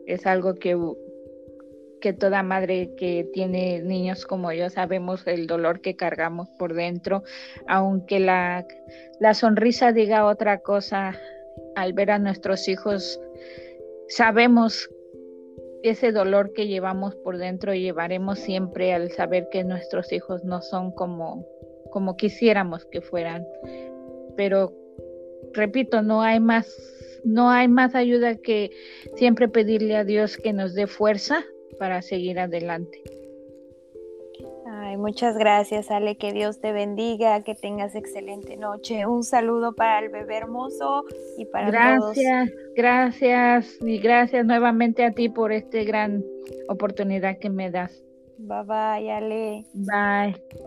es 0.06 0.26
algo 0.26 0.54
que, 0.54 0.76
que 2.06 2.12
toda 2.12 2.44
madre 2.44 2.94
que 2.96 3.28
tiene 3.32 3.82
niños 3.82 4.26
como 4.26 4.52
yo 4.52 4.70
sabemos 4.70 5.26
el 5.26 5.48
dolor 5.48 5.80
que 5.80 5.96
cargamos 5.96 6.48
por 6.50 6.72
dentro, 6.72 7.24
aunque 7.66 8.20
la, 8.20 8.64
la 9.18 9.34
sonrisa 9.34 9.90
diga 9.90 10.24
otra 10.24 10.58
cosa 10.60 11.18
al 11.74 11.94
ver 11.94 12.12
a 12.12 12.20
nuestros 12.20 12.68
hijos 12.68 13.20
sabemos 14.06 14.88
ese 15.82 16.12
dolor 16.12 16.52
que 16.52 16.68
llevamos 16.68 17.16
por 17.16 17.38
dentro 17.38 17.74
y 17.74 17.82
llevaremos 17.82 18.38
siempre 18.38 18.94
al 18.94 19.10
saber 19.10 19.48
que 19.50 19.64
nuestros 19.64 20.12
hijos 20.12 20.44
no 20.44 20.62
son 20.62 20.92
como, 20.92 21.44
como 21.90 22.16
quisiéramos 22.16 22.84
que 22.84 23.00
fueran. 23.00 23.44
Pero 24.36 24.72
repito, 25.54 26.02
no 26.02 26.22
hay 26.22 26.38
más, 26.38 26.72
no 27.24 27.50
hay 27.50 27.66
más 27.66 27.96
ayuda 27.96 28.36
que 28.36 28.70
siempre 29.16 29.48
pedirle 29.48 29.96
a 29.96 30.04
Dios 30.04 30.36
que 30.36 30.52
nos 30.52 30.72
dé 30.72 30.86
fuerza 30.86 31.44
para 31.78 32.02
seguir 32.02 32.38
adelante 32.38 33.02
muchas 34.96 35.36
gracias, 35.36 35.90
Ale. 35.90 36.16
Que 36.16 36.32
Dios 36.32 36.60
te 36.60 36.72
bendiga, 36.72 37.42
que 37.42 37.54
tengas 37.54 37.94
excelente 37.94 38.56
noche. 38.56 39.06
Un 39.06 39.24
saludo 39.24 39.74
para 39.74 40.00
el 40.00 40.10
bebé 40.10 40.36
hermoso 40.36 41.04
y 41.38 41.44
para 41.46 41.66
todos. 41.66 42.16
Gracias, 42.16 42.50
gracias 42.74 43.78
y 43.80 43.98
gracias 43.98 44.44
nuevamente 44.44 45.04
a 45.04 45.12
ti 45.12 45.28
por 45.28 45.52
esta 45.52 45.82
gran 45.82 46.24
oportunidad 46.68 47.38
que 47.38 47.50
me 47.50 47.70
das. 47.70 48.02
Bye 48.38 48.62
bye, 48.64 49.12
Ale. 49.12 49.64
Bye. 49.74 50.66